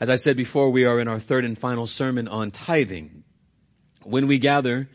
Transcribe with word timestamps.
As 0.00 0.10
I 0.10 0.16
said 0.16 0.36
before, 0.36 0.70
we 0.70 0.84
are 0.84 1.00
in 1.00 1.06
our 1.06 1.20
third 1.20 1.44
and 1.44 1.56
final 1.56 1.86
sermon 1.86 2.26
on 2.26 2.50
tithing. 2.50 3.22
When 4.02 4.26
we 4.26 4.40
gather, 4.40 4.88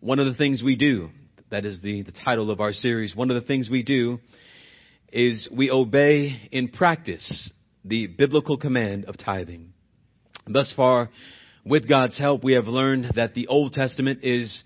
one 0.00 0.18
of 0.18 0.26
the 0.26 0.34
things 0.34 0.62
we 0.62 0.74
do, 0.74 1.10
that 1.50 1.66
is 1.66 1.82
the, 1.82 2.02
the 2.02 2.12
title 2.12 2.50
of 2.50 2.60
our 2.60 2.72
series, 2.72 3.14
one 3.14 3.30
of 3.30 3.34
the 3.34 3.46
things 3.46 3.68
we 3.68 3.82
do 3.82 4.20
is 5.12 5.48
we 5.52 5.70
obey 5.70 6.48
in 6.50 6.68
practice 6.68 7.50
the 7.84 8.06
biblical 8.06 8.56
command 8.56 9.04
of 9.04 9.18
tithing. 9.18 9.72
Thus 10.46 10.72
far, 10.74 11.10
with 11.64 11.88
God's 11.88 12.18
help, 12.18 12.42
we 12.42 12.54
have 12.54 12.66
learned 12.66 13.12
that 13.16 13.34
the 13.34 13.48
Old 13.48 13.74
Testament 13.74 14.20
is 14.22 14.64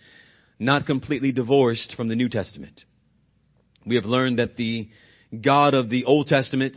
not 0.61 0.87
completely 0.87 1.33
divorced 1.33 1.95
from 1.97 2.07
the 2.09 2.15
New 2.15 2.29
Testament. 2.29 2.85
We 3.85 3.97
have 3.97 4.05
learned 4.05 4.39
that 4.39 4.57
the 4.57 4.89
God 5.41 5.75
of 5.75 5.91
the 5.91 6.05
Old 6.05 6.29
Testament 6.29 6.77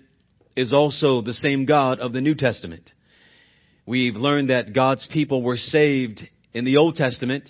is 0.55 0.73
also 0.73 1.21
the 1.21 1.33
same 1.33 1.65
God 1.65 1.99
of 1.99 2.13
the 2.13 2.21
New 2.21 2.35
Testament. 2.35 2.91
We've 3.85 4.15
learned 4.15 4.49
that 4.49 4.73
God's 4.73 5.07
people 5.11 5.43
were 5.43 5.57
saved 5.57 6.21
in 6.53 6.65
the 6.65 6.77
Old 6.77 6.95
Testament 6.95 7.49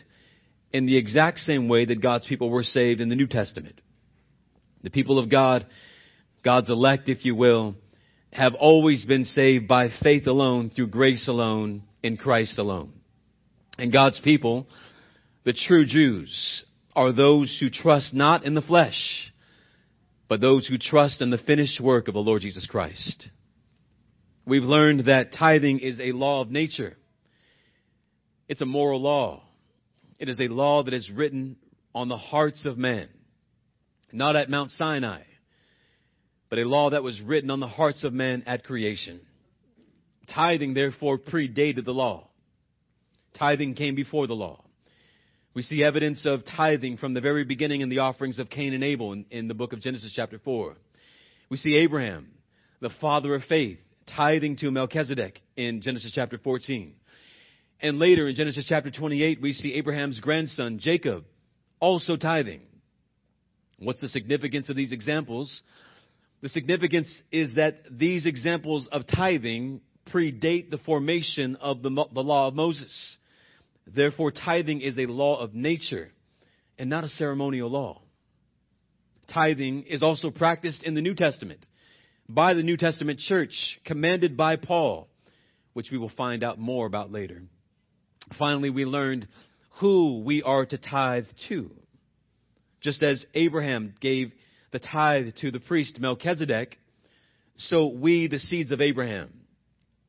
in 0.73 0.85
the 0.85 0.97
exact 0.97 1.39
same 1.39 1.69
way 1.69 1.85
that 1.85 2.01
God's 2.01 2.27
people 2.27 2.49
were 2.49 2.63
saved 2.63 2.99
in 2.99 3.07
the 3.07 3.15
New 3.15 3.27
Testament. 3.27 3.79
The 4.83 4.89
people 4.89 5.19
of 5.19 5.29
God, 5.29 5.65
God's 6.43 6.69
elect, 6.69 7.07
if 7.07 7.23
you 7.23 7.35
will, 7.35 7.75
have 8.33 8.53
always 8.55 9.05
been 9.05 9.23
saved 9.23 9.67
by 9.67 9.89
faith 10.03 10.27
alone, 10.27 10.69
through 10.69 10.87
grace 10.87 11.29
alone, 11.29 11.83
in 12.03 12.17
Christ 12.17 12.59
alone. 12.59 12.91
And 13.77 13.91
God's 13.93 14.19
people, 14.19 14.67
the 15.45 15.53
true 15.53 15.85
Jews, 15.85 16.65
are 16.95 17.13
those 17.13 17.57
who 17.59 17.69
trust 17.69 18.13
not 18.13 18.43
in 18.43 18.53
the 18.53 18.61
flesh, 18.61 19.31
but 20.27 20.41
those 20.41 20.67
who 20.67 20.77
trust 20.77 21.21
in 21.21 21.29
the 21.29 21.37
finished 21.37 21.79
work 21.79 22.07
of 22.07 22.13
the 22.13 22.19
Lord 22.19 22.41
Jesus 22.41 22.65
Christ. 22.65 23.29
We've 24.45 24.63
learned 24.63 25.05
that 25.05 25.33
tithing 25.33 25.79
is 25.79 25.99
a 25.99 26.11
law 26.11 26.41
of 26.41 26.51
nature. 26.51 26.97
It's 28.47 28.61
a 28.61 28.65
moral 28.65 29.01
law. 29.01 29.43
It 30.19 30.29
is 30.29 30.39
a 30.39 30.47
law 30.47 30.83
that 30.83 30.93
is 30.93 31.09
written 31.11 31.57
on 31.93 32.09
the 32.09 32.17
hearts 32.17 32.65
of 32.65 32.77
men, 32.77 33.07
not 34.11 34.35
at 34.35 34.49
Mount 34.49 34.71
Sinai, 34.71 35.21
but 36.49 36.59
a 36.59 36.67
law 36.67 36.91
that 36.91 37.03
was 37.03 37.21
written 37.21 37.49
on 37.49 37.59
the 37.59 37.67
hearts 37.67 38.03
of 38.03 38.13
men 38.13 38.43
at 38.45 38.63
creation. 38.63 39.21
Tithing, 40.33 40.73
therefore, 40.73 41.17
predated 41.17 41.85
the 41.85 41.91
law. 41.91 42.27
Tithing 43.37 43.75
came 43.75 43.95
before 43.95 44.27
the 44.27 44.35
law. 44.35 44.64
We 45.55 45.61
see 45.61 45.85
evidence 45.85 46.25
of 46.25 46.43
tithing 46.45 46.97
from 46.97 47.13
the 47.13 47.21
very 47.21 47.45
beginning 47.45 47.79
in 47.79 47.87
the 47.87 47.99
offerings 47.99 48.39
of 48.39 48.49
Cain 48.49 48.73
and 48.73 48.83
Abel 48.83 49.13
in, 49.13 49.25
in 49.31 49.47
the 49.47 49.53
book 49.53 49.71
of 49.71 49.79
Genesis 49.79 50.11
chapter 50.13 50.37
4. 50.37 50.75
We 51.49 51.55
see 51.55 51.77
Abraham, 51.77 52.27
the 52.81 52.89
father 52.99 53.33
of 53.33 53.43
faith, 53.43 53.79
tithing 54.17 54.57
to 54.57 54.69
Melchizedek 54.69 55.39
in 55.55 55.81
Genesis 55.81 56.11
chapter 56.13 56.37
14. 56.37 56.93
And 57.79 57.99
later 57.99 58.27
in 58.27 58.35
Genesis 58.35 58.65
chapter 58.67 58.91
28, 58.91 59.41
we 59.41 59.53
see 59.53 59.75
Abraham's 59.75 60.19
grandson, 60.19 60.77
Jacob, 60.77 61.23
also 61.79 62.17
tithing. 62.17 62.61
What's 63.79 64.01
the 64.01 64.09
significance 64.09 64.69
of 64.69 64.75
these 64.75 64.91
examples? 64.91 65.61
The 66.41 66.49
significance 66.49 67.07
is 67.31 67.53
that 67.53 67.77
these 67.89 68.25
examples 68.25 68.89
of 68.91 69.07
tithing 69.07 69.79
predate 70.11 70.69
the 70.69 70.79
formation 70.79 71.55
of 71.55 71.81
the, 71.81 71.89
the 72.13 72.23
law 72.23 72.49
of 72.49 72.55
Moses. 72.55 73.17
Therefore, 73.87 74.31
tithing 74.31 74.81
is 74.81 74.97
a 74.97 75.05
law 75.05 75.39
of 75.39 75.53
nature 75.53 76.11
and 76.77 76.89
not 76.89 77.03
a 77.03 77.09
ceremonial 77.09 77.69
law. 77.69 78.01
Tithing 79.33 79.83
is 79.83 80.03
also 80.03 80.31
practiced 80.31 80.83
in 80.83 80.93
the 80.93 81.01
New 81.01 81.15
Testament 81.15 81.65
by 82.27 82.53
the 82.53 82.63
New 82.63 82.77
Testament 82.77 83.19
church, 83.19 83.79
commanded 83.85 84.35
by 84.35 84.55
Paul, 84.55 85.07
which 85.73 85.91
we 85.91 85.97
will 85.97 86.09
find 86.09 86.43
out 86.43 86.57
more 86.57 86.85
about 86.85 87.11
later. 87.11 87.43
Finally, 88.39 88.71
we 88.71 88.85
learned 88.85 89.27
who 89.79 90.21
we 90.25 90.41
are 90.41 90.65
to 90.65 90.77
tithe 90.77 91.25
to. 91.47 91.71
Just 92.81 93.03
as 93.03 93.25
Abraham 93.33 93.93
gave 93.99 94.31
the 94.71 94.79
tithe 94.79 95.33
to 95.41 95.51
the 95.51 95.59
priest 95.59 95.99
Melchizedek, 95.99 96.77
so 97.57 97.87
we, 97.87 98.27
the 98.27 98.39
seeds 98.39 98.71
of 98.71 98.81
Abraham, 98.81 99.31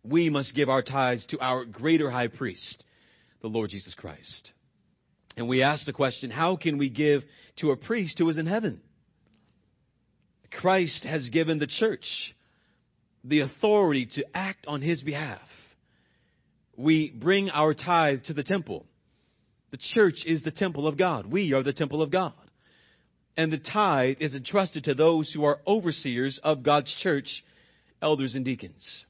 we 0.03 0.31
must 0.31 0.55
give 0.55 0.69
our 0.69 0.83
tithes 0.83 1.27
to 1.27 1.39
our 1.41 1.65
greater 1.65 2.11
high 2.11 2.29
priest, 2.29 2.83
the 3.47 3.57
Lord 3.57 3.71
Jesus 3.71 3.95
Christ. 3.95 4.51
And 5.37 5.49
we 5.49 5.63
ask 5.63 5.87
the 5.87 5.93
question, 5.93 6.31
how 6.31 6.57
can 6.57 6.79
we 6.79 6.89
give 6.89 7.23
to 7.59 7.71
a 7.71 7.77
priest 7.77 8.19
who 8.19 8.29
is 8.29 8.39
in 8.39 8.47
heaven? 8.47 8.81
Christ 10.51 11.05
has 11.05 11.29
given 11.29 11.61
the 11.61 11.69
church 11.69 12.07
the 13.23 13.41
authority 13.41 14.07
to 14.15 14.25
act 14.35 14.67
on 14.67 14.83
his 14.83 15.03
behalf. 15.03 15.41
We 16.77 17.11
bring 17.11 17.51
our 17.51 17.73
tithe 17.73 18.25
to 18.25 18.35
the 18.35 18.43
temple. 18.43 18.85
The 19.71 19.79
church 19.95 20.25
is 20.27 20.43
the 20.43 20.51
temple 20.51 20.89
of 20.89 20.99
God. 20.99 21.27
We 21.27 21.53
are 21.53 21.63
the 21.63 21.73
temple 21.73 22.03
of 22.03 22.11
God. 22.11 22.33
And 23.37 23.53
the 23.53 23.59
tithe 23.59 24.17
is 24.21 24.35
entrusted 24.35 24.85
to 24.85 24.95
those 24.95 25.31
who 25.33 25.45
are 25.45 25.61
overseers 25.67 26.41
of 26.43 26.65
God's 26.65 26.95
church, 27.03 27.45
elders 28.03 28.35
and 28.35 28.45
deacons. 28.45 29.05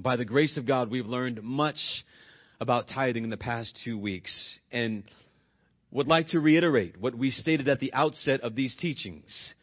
By 0.00 0.16
the 0.16 0.24
grace 0.24 0.56
of 0.56 0.66
God, 0.66 0.90
we've 0.90 1.06
learned 1.06 1.42
much 1.42 1.76
about 2.60 2.88
tithing 2.88 3.24
in 3.24 3.30
the 3.30 3.36
past 3.36 3.78
two 3.84 3.98
weeks 3.98 4.58
and 4.70 5.04
would 5.90 6.06
like 6.08 6.28
to 6.28 6.40
reiterate 6.40 7.00
what 7.00 7.14
we 7.14 7.30
stated 7.30 7.68
at 7.68 7.80
the 7.80 7.92
outset 7.92 8.40
of 8.40 8.54
these 8.54 8.76
teachings 8.76 9.54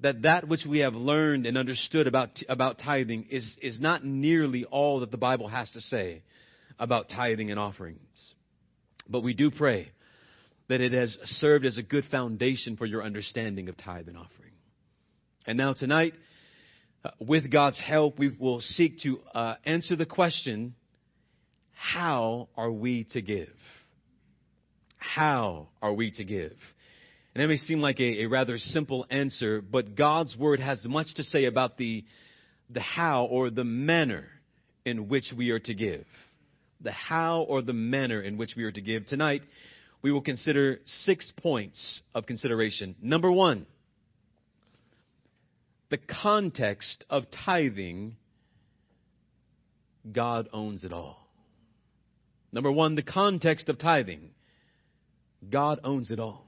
that 0.00 0.22
that 0.22 0.48
which 0.48 0.64
we 0.66 0.78
have 0.78 0.94
learned 0.94 1.46
and 1.46 1.58
understood 1.58 2.06
about, 2.06 2.30
about 2.48 2.78
tithing 2.78 3.26
is, 3.30 3.56
is 3.60 3.78
not 3.78 4.04
nearly 4.04 4.64
all 4.64 5.00
that 5.00 5.10
the 5.10 5.16
Bible 5.16 5.48
has 5.48 5.70
to 5.72 5.80
say 5.80 6.22
about 6.78 7.08
tithing 7.08 7.50
and 7.50 7.60
offerings. 7.60 8.34
But 9.08 9.22
we 9.22 9.34
do 9.34 9.50
pray 9.50 9.90
that 10.68 10.80
it 10.80 10.92
has 10.92 11.16
served 11.24 11.66
as 11.66 11.76
a 11.76 11.82
good 11.82 12.04
foundation 12.10 12.76
for 12.76 12.86
your 12.86 13.02
understanding 13.02 13.68
of 13.68 13.76
tithe 13.76 14.08
and 14.08 14.16
offering. 14.16 14.52
And 15.46 15.58
now 15.58 15.74
tonight, 15.74 16.14
uh, 17.04 17.10
with 17.18 17.50
God's 17.50 17.78
help, 17.78 18.18
we 18.18 18.28
will 18.28 18.60
seek 18.60 19.00
to 19.00 19.20
uh, 19.34 19.54
answer 19.64 19.96
the 19.96 20.06
question 20.06 20.74
how 21.80 22.48
are 22.58 22.70
we 22.70 23.04
to 23.14 23.22
give? 23.22 23.48
How 24.98 25.68
are 25.80 25.94
we 25.94 26.10
to 26.12 26.24
give? 26.24 26.52
And 27.34 27.42
it 27.42 27.46
may 27.46 27.56
seem 27.56 27.80
like 27.80 27.98
a, 28.00 28.24
a, 28.24 28.26
rather 28.26 28.58
simple 28.58 29.06
answer, 29.08 29.62
but 29.62 29.96
God's 29.96 30.36
Word 30.36 30.60
has 30.60 30.84
much 30.84 31.14
to 31.14 31.24
say 31.24 31.46
about 31.46 31.78
the, 31.78 32.04
the 32.68 32.80
how 32.82 33.24
or 33.24 33.48
the 33.48 33.64
manner 33.64 34.26
in 34.84 35.08
which 35.08 35.32
we 35.34 35.50
are 35.50 35.58
to 35.58 35.72
give. 35.72 36.04
The 36.82 36.92
how 36.92 37.46
or 37.48 37.62
the 37.62 37.72
manner 37.72 38.20
in 38.20 38.36
which 38.36 38.52
we 38.54 38.64
are 38.64 38.72
to 38.72 38.82
give. 38.82 39.06
Tonight, 39.06 39.42
we 40.02 40.12
will 40.12 40.20
consider 40.20 40.80
six 40.84 41.32
points 41.38 42.02
of 42.14 42.26
consideration. 42.26 42.94
Number 43.00 43.32
one, 43.32 43.64
the 45.88 45.98
context 45.98 47.06
of 47.08 47.24
tithing, 47.46 48.16
God 50.12 50.50
owns 50.52 50.84
it 50.84 50.92
all. 50.92 51.19
Number 52.52 52.72
one, 52.72 52.94
the 52.94 53.02
context 53.02 53.68
of 53.68 53.78
tithing, 53.78 54.30
God 55.48 55.80
owns 55.84 56.10
it 56.10 56.18
all. 56.18 56.46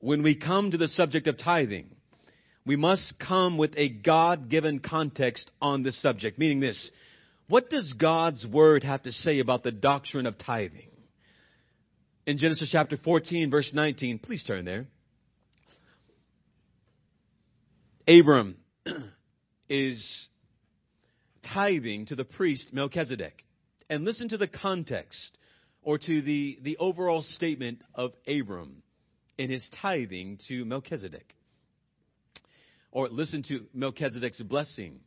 When 0.00 0.22
we 0.22 0.36
come 0.36 0.70
to 0.70 0.76
the 0.76 0.88
subject 0.88 1.26
of 1.26 1.38
tithing, 1.38 1.90
we 2.64 2.76
must 2.76 3.14
come 3.18 3.58
with 3.58 3.74
a 3.76 3.88
God 3.88 4.48
given 4.48 4.80
context 4.80 5.50
on 5.60 5.82
this 5.82 6.00
subject, 6.00 6.38
meaning 6.38 6.60
this. 6.60 6.90
What 7.48 7.70
does 7.70 7.92
God's 7.92 8.44
word 8.44 8.82
have 8.82 9.04
to 9.04 9.12
say 9.12 9.38
about 9.38 9.62
the 9.62 9.70
doctrine 9.70 10.26
of 10.26 10.36
tithing? 10.38 10.90
In 12.26 12.38
Genesis 12.38 12.70
chapter 12.72 12.96
14, 12.96 13.50
verse 13.50 13.70
19, 13.72 14.18
please 14.18 14.42
turn 14.44 14.64
there. 14.64 14.86
Abram 18.08 18.56
is 19.68 20.26
tithing 21.52 22.06
to 22.06 22.16
the 22.16 22.24
priest 22.24 22.72
Melchizedek. 22.72 23.45
And 23.88 24.04
listen 24.04 24.28
to 24.30 24.36
the 24.36 24.46
context 24.46 25.38
or 25.82 25.98
to 25.98 26.22
the, 26.22 26.58
the 26.62 26.76
overall 26.78 27.22
statement 27.22 27.82
of 27.94 28.12
Abram 28.26 28.82
in 29.38 29.50
his 29.50 29.68
tithing 29.80 30.38
to 30.48 30.64
Melchizedek. 30.64 31.34
Or 32.90 33.08
listen 33.08 33.42
to 33.48 33.66
Melchizedek's 33.72 34.40
blessing 34.42 35.00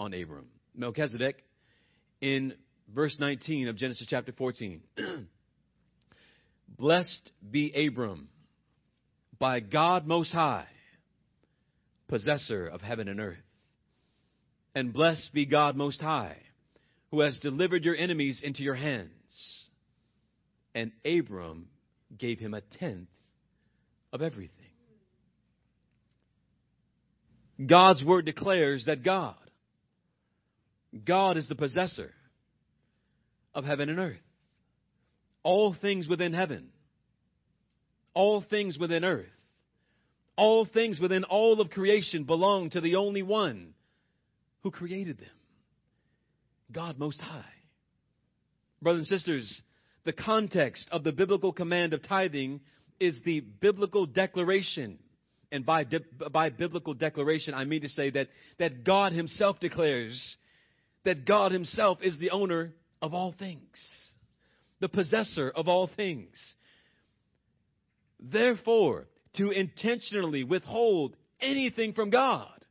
on 0.00 0.14
Abram. 0.14 0.46
Melchizedek, 0.74 1.44
in 2.20 2.54
verse 2.92 3.16
19 3.20 3.68
of 3.68 3.76
Genesis 3.76 4.06
chapter 4.08 4.32
14, 4.32 4.80
Blessed 6.78 7.30
be 7.50 7.86
Abram 7.86 8.28
by 9.38 9.60
God 9.60 10.06
Most 10.06 10.32
High 10.32 10.66
possessor 12.12 12.66
of 12.66 12.82
heaven 12.82 13.08
and 13.08 13.18
earth. 13.20 13.38
And 14.74 14.92
blessed 14.92 15.32
be 15.32 15.46
God 15.46 15.76
Most 15.76 16.00
High, 16.00 16.36
who 17.12 17.20
has 17.20 17.38
delivered 17.38 17.84
your 17.84 17.94
enemies 17.94 18.40
into 18.42 18.62
your 18.62 18.74
hands. 18.74 19.68
And 20.74 20.90
Abram 21.04 21.68
gave 22.18 22.38
him 22.38 22.54
a 22.54 22.62
tenth 22.62 23.10
of 24.12 24.22
everything. 24.22 24.50
God's 27.64 28.02
word 28.02 28.24
declares 28.24 28.86
that 28.86 29.04
God, 29.04 29.36
God 31.04 31.36
is 31.36 31.46
the 31.48 31.54
possessor 31.54 32.10
of 33.54 33.64
heaven 33.64 33.90
and 33.90 33.98
earth. 33.98 34.16
All 35.42 35.76
things 35.80 36.08
within 36.08 36.32
heaven, 36.32 36.70
all 38.14 38.40
things 38.40 38.78
within 38.78 39.04
earth, 39.04 39.26
all 40.36 40.64
things 40.64 40.98
within 40.98 41.24
all 41.24 41.60
of 41.60 41.68
creation 41.68 42.24
belong 42.24 42.70
to 42.70 42.80
the 42.80 42.96
only 42.96 43.22
one 43.22 43.74
who 44.62 44.70
created 44.70 45.18
them 45.18 45.28
God 46.72 46.98
Most 46.98 47.20
High. 47.20 47.44
Brothers 48.80 49.10
and 49.10 49.18
sisters, 49.18 49.60
the 50.04 50.12
context 50.12 50.88
of 50.90 51.04
the 51.04 51.12
biblical 51.12 51.52
command 51.52 51.92
of 51.92 52.02
tithing 52.02 52.60
is 52.98 53.18
the 53.24 53.40
biblical 53.40 54.06
declaration. 54.06 54.98
And 55.50 55.66
by, 55.66 55.84
by 56.32 56.48
biblical 56.48 56.94
declaration, 56.94 57.54
I 57.54 57.64
mean 57.64 57.82
to 57.82 57.88
say 57.88 58.10
that, 58.10 58.28
that 58.58 58.84
God 58.84 59.12
Himself 59.12 59.60
declares 59.60 60.36
that 61.04 61.26
God 61.26 61.52
Himself 61.52 61.98
is 62.02 62.18
the 62.18 62.30
owner 62.30 62.72
of 63.00 63.12
all 63.12 63.34
things, 63.38 63.76
the 64.80 64.88
possessor 64.88 65.52
of 65.54 65.68
all 65.68 65.90
things. 65.94 66.34
Therefore, 68.18 69.08
to 69.36 69.50
intentionally 69.50 70.44
withhold 70.44 71.16
anything 71.40 71.92
from 71.92 72.10
God 72.10 72.64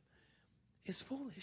is 0.86 1.02
foolish. 1.08 1.34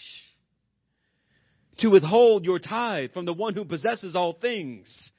To 1.80 1.88
withhold 1.88 2.44
your 2.44 2.58
tithe 2.58 3.12
from 3.12 3.24
the 3.24 3.32
one 3.32 3.54
who 3.54 3.64
possesses 3.64 4.14
all 4.14 4.34
things 4.34 5.10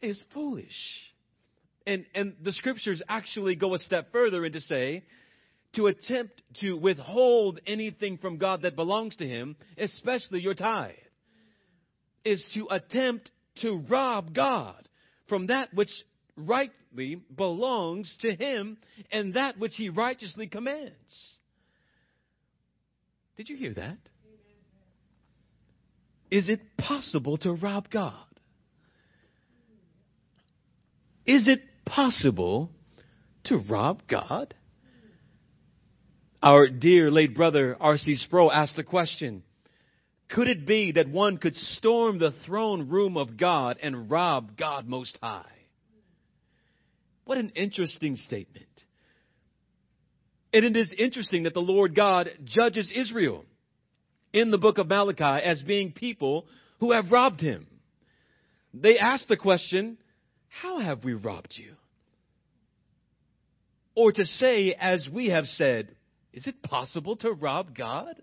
is 0.00 0.20
foolish. 0.32 0.76
And, 1.86 2.06
and 2.14 2.34
the 2.42 2.52
scriptures 2.52 3.02
actually 3.08 3.56
go 3.56 3.74
a 3.74 3.78
step 3.78 4.12
further 4.12 4.44
and 4.44 4.52
to 4.54 4.60
say, 4.60 5.04
to 5.74 5.88
attempt 5.88 6.40
to 6.60 6.74
withhold 6.74 7.60
anything 7.66 8.18
from 8.18 8.38
God 8.38 8.62
that 8.62 8.76
belongs 8.76 9.16
to 9.16 9.26
Him, 9.26 9.56
especially 9.76 10.40
your 10.40 10.54
tithe, 10.54 10.92
is 12.24 12.44
to 12.54 12.68
attempt 12.70 13.30
to 13.62 13.84
rob 13.88 14.32
God 14.32 14.88
from 15.28 15.48
that 15.48 15.74
which 15.74 15.90
rightly 16.36 17.20
belongs 17.36 18.16
to 18.20 18.34
Him 18.34 18.78
and 19.10 19.34
that 19.34 19.58
which 19.58 19.74
He 19.76 19.88
righteously 19.88 20.46
commands. 20.46 21.36
Did 23.36 23.48
you 23.48 23.56
hear 23.56 23.74
that? 23.74 23.98
Is 26.34 26.48
it 26.48 26.76
possible 26.76 27.36
to 27.38 27.52
rob 27.52 27.88
God? 27.90 28.26
Is 31.24 31.46
it 31.46 31.60
possible 31.86 32.72
to 33.44 33.58
rob 33.58 34.02
God? 34.10 34.52
Our 36.42 36.66
dear 36.66 37.12
late 37.12 37.36
brother 37.36 37.76
R.C. 37.78 38.16
Sproul 38.16 38.50
asked 38.50 38.74
the 38.74 38.82
question 38.82 39.44
Could 40.28 40.48
it 40.48 40.66
be 40.66 40.90
that 40.92 41.08
one 41.08 41.38
could 41.38 41.54
storm 41.54 42.18
the 42.18 42.34
throne 42.44 42.88
room 42.88 43.16
of 43.16 43.36
God 43.36 43.76
and 43.80 44.10
rob 44.10 44.56
God 44.56 44.88
Most 44.88 45.16
High? 45.22 45.44
What 47.26 47.38
an 47.38 47.50
interesting 47.50 48.16
statement. 48.16 48.66
And 50.52 50.64
it 50.64 50.76
is 50.76 50.92
interesting 50.98 51.44
that 51.44 51.54
the 51.54 51.60
Lord 51.60 51.94
God 51.94 52.28
judges 52.44 52.92
Israel 52.92 53.44
in 54.34 54.50
the 54.50 54.58
book 54.58 54.78
of 54.78 54.88
Malachi 54.88 55.22
as 55.22 55.62
being 55.62 55.92
people 55.92 56.46
who 56.80 56.90
have 56.92 57.12
robbed 57.12 57.40
him. 57.40 57.68
They 58.74 58.98
ask 58.98 59.28
the 59.28 59.36
question, 59.36 59.96
How 60.48 60.80
have 60.80 61.04
we 61.04 61.14
robbed 61.14 61.54
you? 61.56 61.74
Or 63.94 64.10
to 64.10 64.24
say, 64.24 64.76
as 64.78 65.08
we 65.10 65.28
have 65.28 65.46
said, 65.46 65.94
Is 66.32 66.48
it 66.48 66.62
possible 66.62 67.14
to 67.18 67.30
rob 67.30 67.76
God? 67.76 68.16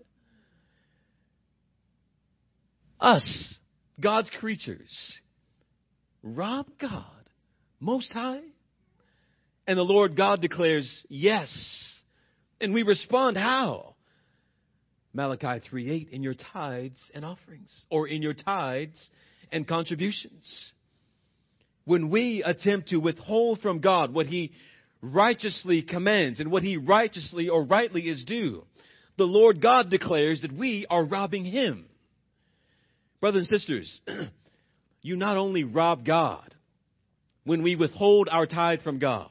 Us, 3.00 3.54
God's 3.98 4.30
creatures, 4.38 5.18
rob 6.22 6.66
God 6.78 7.30
Most 7.80 8.12
High? 8.12 8.42
And 9.66 9.78
the 9.78 9.82
Lord 9.82 10.14
God 10.14 10.42
declares, 10.42 11.04
Yes. 11.08 11.50
And 12.60 12.74
we 12.74 12.82
respond, 12.82 13.38
How? 13.38 13.91
Malachi 15.14 15.60
3:8 15.68 16.08
in 16.10 16.22
your 16.22 16.34
tithes 16.34 17.10
and 17.14 17.24
offerings 17.24 17.86
or 17.90 18.08
in 18.08 18.22
your 18.22 18.34
tithes 18.34 19.10
and 19.50 19.68
contributions. 19.68 20.72
When 21.84 22.10
we 22.10 22.42
attempt 22.42 22.88
to 22.88 22.98
withhold 22.98 23.60
from 23.60 23.80
God 23.80 24.14
what 24.14 24.26
he 24.26 24.52
righteously 25.02 25.82
commands 25.82 26.40
and 26.40 26.50
what 26.50 26.62
he 26.62 26.76
righteously 26.76 27.48
or 27.48 27.64
rightly 27.64 28.08
is 28.08 28.24
due, 28.24 28.64
the 29.18 29.24
Lord 29.24 29.60
God 29.60 29.90
declares 29.90 30.42
that 30.42 30.52
we 30.52 30.86
are 30.88 31.04
robbing 31.04 31.44
him. 31.44 31.86
Brothers 33.20 33.48
and 33.50 33.60
sisters, 33.60 34.00
you 35.02 35.16
not 35.16 35.36
only 35.36 35.64
rob 35.64 36.04
God 36.04 36.54
when 37.44 37.62
we 37.62 37.76
withhold 37.76 38.28
our 38.30 38.46
tithe 38.46 38.82
from 38.82 38.98
God, 38.98 39.28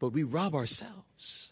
but 0.00 0.12
we 0.12 0.22
rob 0.22 0.54
ourselves. 0.54 1.50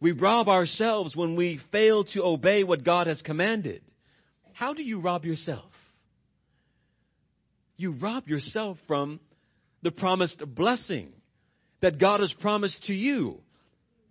We 0.00 0.12
rob 0.12 0.48
ourselves 0.48 1.16
when 1.16 1.34
we 1.34 1.60
fail 1.72 2.04
to 2.04 2.22
obey 2.22 2.62
what 2.62 2.84
God 2.84 3.06
has 3.06 3.20
commanded. 3.22 3.82
How 4.52 4.74
do 4.74 4.82
you 4.82 5.00
rob 5.00 5.24
yourself? 5.24 5.72
You 7.76 7.92
rob 7.92 8.28
yourself 8.28 8.78
from 8.86 9.20
the 9.82 9.90
promised 9.90 10.42
blessing 10.54 11.12
that 11.80 11.98
God 11.98 12.20
has 12.20 12.32
promised 12.40 12.84
to 12.84 12.94
you 12.94 13.38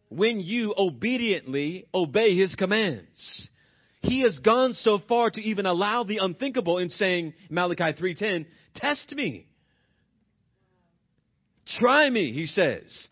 when 0.10 0.40
you 0.40 0.74
obediently 0.78 1.86
obey 1.94 2.36
His 2.38 2.56
commands. 2.56 3.50
He 4.02 4.22
has 4.22 4.40
gone 4.40 4.74
so 4.74 5.00
far 5.08 5.30
to 5.32 5.42
even 5.42 5.66
allow 5.66 6.04
the 6.04 6.18
unthinkable 6.18 6.78
in 6.78 6.90
saying, 6.90 7.34
Malachi 7.50 7.94
3.10, 7.94 8.46
test 8.76 9.14
me. 9.14 9.48
Try 11.80 12.10
me, 12.10 12.32
he 12.32 12.46
says. 12.46 13.08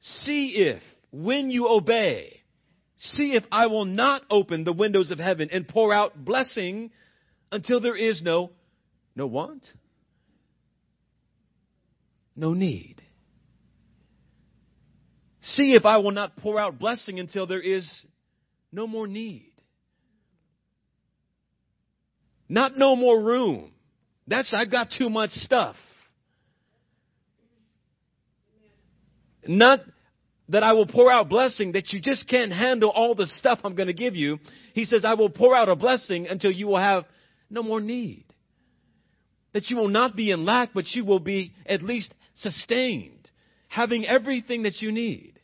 See 0.00 0.54
if 0.56 0.82
when 1.12 1.50
you 1.50 1.68
obey, 1.68 2.40
see 2.96 3.34
if 3.34 3.44
I 3.52 3.66
will 3.66 3.84
not 3.84 4.22
open 4.30 4.64
the 4.64 4.72
windows 4.72 5.10
of 5.10 5.18
heaven 5.18 5.50
and 5.52 5.68
pour 5.68 5.92
out 5.92 6.24
blessing 6.24 6.90
until 7.52 7.80
there 7.80 7.96
is 7.96 8.22
no 8.22 8.50
no 9.14 9.26
want, 9.26 9.66
no 12.34 12.54
need. 12.54 13.02
See 15.42 15.74
if 15.74 15.84
I 15.84 15.98
will 15.98 16.12
not 16.12 16.36
pour 16.36 16.58
out 16.58 16.78
blessing 16.78 17.20
until 17.20 17.46
there 17.46 17.60
is 17.60 17.86
no 18.70 18.86
more 18.86 19.06
need. 19.06 19.52
Not 22.48 22.78
no 22.78 22.96
more 22.96 23.20
room. 23.20 23.72
That's 24.26 24.52
I've 24.54 24.70
got 24.70 24.88
too 24.96 25.10
much 25.10 25.30
stuff. 25.30 25.76
Not 29.46 29.80
that 30.48 30.62
I 30.62 30.72
will 30.72 30.86
pour 30.86 31.10
out 31.10 31.28
blessing 31.28 31.72
that 31.72 31.92
you 31.92 32.00
just 32.00 32.28
can't 32.28 32.52
handle 32.52 32.90
all 32.90 33.14
the 33.14 33.26
stuff 33.26 33.60
I'm 33.64 33.74
going 33.74 33.86
to 33.86 33.94
give 33.94 34.16
you. 34.16 34.38
He 34.74 34.84
says, 34.84 35.04
I 35.04 35.14
will 35.14 35.30
pour 35.30 35.56
out 35.56 35.68
a 35.68 35.76
blessing 35.76 36.26
until 36.28 36.50
you 36.50 36.66
will 36.66 36.78
have 36.78 37.04
no 37.48 37.62
more 37.62 37.80
need. 37.80 38.24
That 39.52 39.70
you 39.70 39.76
will 39.76 39.88
not 39.88 40.16
be 40.16 40.30
in 40.30 40.44
lack, 40.44 40.70
but 40.74 40.86
you 40.92 41.04
will 41.04 41.20
be 41.20 41.52
at 41.66 41.82
least 41.82 42.12
sustained, 42.34 43.30
having 43.68 44.06
everything 44.06 44.64
that 44.64 44.80
you 44.80 44.90
need. 44.90 45.38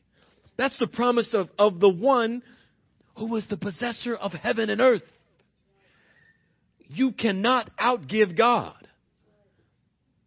That's 0.57 0.79
the 0.79 0.87
promise 0.87 1.35
of, 1.35 1.49
of 1.59 1.79
the 1.79 1.89
one 1.89 2.43
who 3.17 3.27
was 3.27 3.47
the 3.49 3.57
possessor 3.57 4.15
of 4.15 4.33
heaven 4.33 4.71
and 4.71 4.81
earth. 4.81 5.03
You 6.89 7.13
cannot 7.13 7.71
outgive 7.79 8.37
God. 8.37 8.75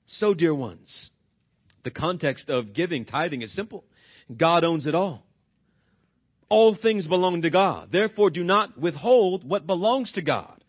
So, 0.08 0.34
dear 0.34 0.54
ones, 0.54 1.10
the 1.84 1.92
context 1.92 2.50
of 2.50 2.74
giving, 2.74 3.06
tithing 3.06 3.42
is 3.42 3.54
simple. 3.56 3.84
God 4.38 4.64
owns 4.64 4.86
it 4.86 4.96
all. 4.96 5.24
All 6.50 6.76
things 6.76 7.08
belong 7.08 7.42
to 7.44 7.50
God. 7.50 7.90
Therefore, 7.92 8.30
do 8.30 8.44
not 8.44 8.78
withhold 8.78 9.48
what 9.48 9.66
belongs 9.66 10.12
to 10.14 10.22
God. 10.22 10.64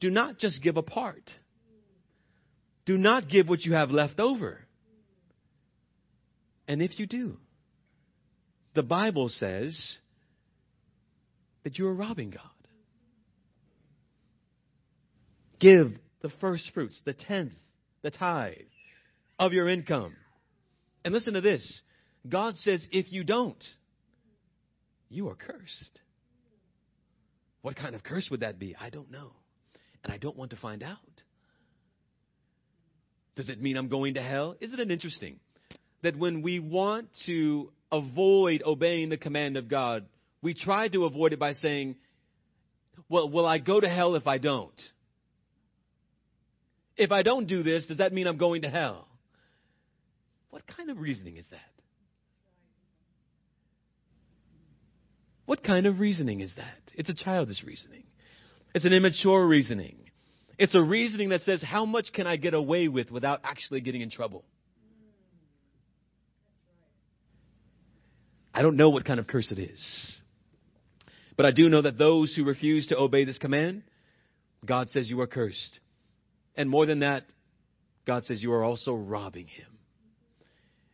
Do 0.00 0.10
not 0.10 0.38
just 0.38 0.62
give 0.62 0.76
a 0.76 0.82
part. 0.82 1.30
Do 2.86 2.96
not 2.98 3.28
give 3.28 3.48
what 3.48 3.60
you 3.64 3.74
have 3.74 3.90
left 3.90 4.18
over. 4.18 4.58
And 6.66 6.82
if 6.82 6.98
you 6.98 7.06
do, 7.06 7.36
the 8.74 8.82
Bible 8.82 9.28
says 9.28 9.98
that 11.64 11.78
you 11.78 11.86
are 11.86 11.94
robbing 11.94 12.30
God. 12.30 12.42
Give 15.60 15.92
the 16.22 16.30
first 16.40 16.70
fruits, 16.74 17.00
the 17.04 17.12
tenth, 17.12 17.52
the 18.02 18.10
tithe 18.10 18.54
of 19.38 19.52
your 19.52 19.68
income. 19.68 20.16
And 21.04 21.12
listen 21.12 21.34
to 21.34 21.40
this 21.40 21.82
God 22.28 22.56
says, 22.56 22.86
if 22.92 23.12
you 23.12 23.24
don't, 23.24 23.62
you 25.08 25.28
are 25.28 25.34
cursed. 25.34 26.00
What 27.62 27.76
kind 27.76 27.94
of 27.94 28.02
curse 28.02 28.28
would 28.30 28.40
that 28.40 28.58
be? 28.58 28.76
I 28.78 28.90
don't 28.90 29.10
know. 29.10 29.32
And 30.04 30.12
I 30.12 30.18
don't 30.18 30.36
want 30.36 30.50
to 30.50 30.56
find 30.56 30.82
out. 30.82 30.98
Does 33.36 33.48
it 33.48 33.60
mean 33.60 33.76
I'm 33.76 33.88
going 33.88 34.14
to 34.14 34.22
hell? 34.22 34.56
Isn't 34.60 34.78
it 34.78 34.90
interesting 34.90 35.38
that 36.02 36.16
when 36.16 36.42
we 36.42 36.58
want 36.58 37.08
to 37.26 37.70
avoid 37.90 38.62
obeying 38.64 39.08
the 39.08 39.16
command 39.16 39.56
of 39.56 39.68
God, 39.68 40.06
we 40.42 40.54
try 40.54 40.88
to 40.88 41.04
avoid 41.04 41.32
it 41.32 41.38
by 41.38 41.52
saying, 41.52 41.96
Well, 43.08 43.30
will 43.30 43.46
I 43.46 43.58
go 43.58 43.80
to 43.80 43.88
hell 43.88 44.16
if 44.16 44.26
I 44.26 44.38
don't? 44.38 44.80
If 46.96 47.10
I 47.10 47.22
don't 47.22 47.46
do 47.46 47.62
this, 47.62 47.86
does 47.86 47.98
that 47.98 48.12
mean 48.12 48.26
I'm 48.26 48.36
going 48.36 48.62
to 48.62 48.70
hell? 48.70 49.08
What 50.50 50.66
kind 50.66 50.90
of 50.90 50.98
reasoning 50.98 51.36
is 51.36 51.46
that? 51.50 51.71
What 55.52 55.62
kind 55.62 55.84
of 55.84 56.00
reasoning 56.00 56.40
is 56.40 56.54
that? 56.56 56.80
It's 56.94 57.10
a 57.10 57.14
childish 57.14 57.62
reasoning. 57.62 58.04
It's 58.74 58.86
an 58.86 58.94
immature 58.94 59.46
reasoning. 59.46 59.96
It's 60.58 60.74
a 60.74 60.80
reasoning 60.80 61.28
that 61.28 61.42
says, 61.42 61.62
how 61.62 61.84
much 61.84 62.06
can 62.14 62.26
I 62.26 62.36
get 62.36 62.54
away 62.54 62.88
with 62.88 63.10
without 63.10 63.40
actually 63.44 63.82
getting 63.82 64.00
in 64.00 64.08
trouble? 64.08 64.46
I 68.54 68.62
don't 68.62 68.78
know 68.78 68.88
what 68.88 69.04
kind 69.04 69.20
of 69.20 69.26
curse 69.26 69.52
it 69.52 69.58
is. 69.58 70.12
But 71.36 71.44
I 71.44 71.50
do 71.50 71.68
know 71.68 71.82
that 71.82 71.98
those 71.98 72.34
who 72.34 72.44
refuse 72.44 72.86
to 72.86 72.96
obey 72.96 73.26
this 73.26 73.36
command, 73.36 73.82
God 74.64 74.88
says 74.88 75.10
you 75.10 75.20
are 75.20 75.26
cursed. 75.26 75.80
And 76.56 76.70
more 76.70 76.86
than 76.86 77.00
that, 77.00 77.24
God 78.06 78.24
says 78.24 78.42
you 78.42 78.54
are 78.54 78.64
also 78.64 78.94
robbing 78.94 79.48
Him. 79.48 79.66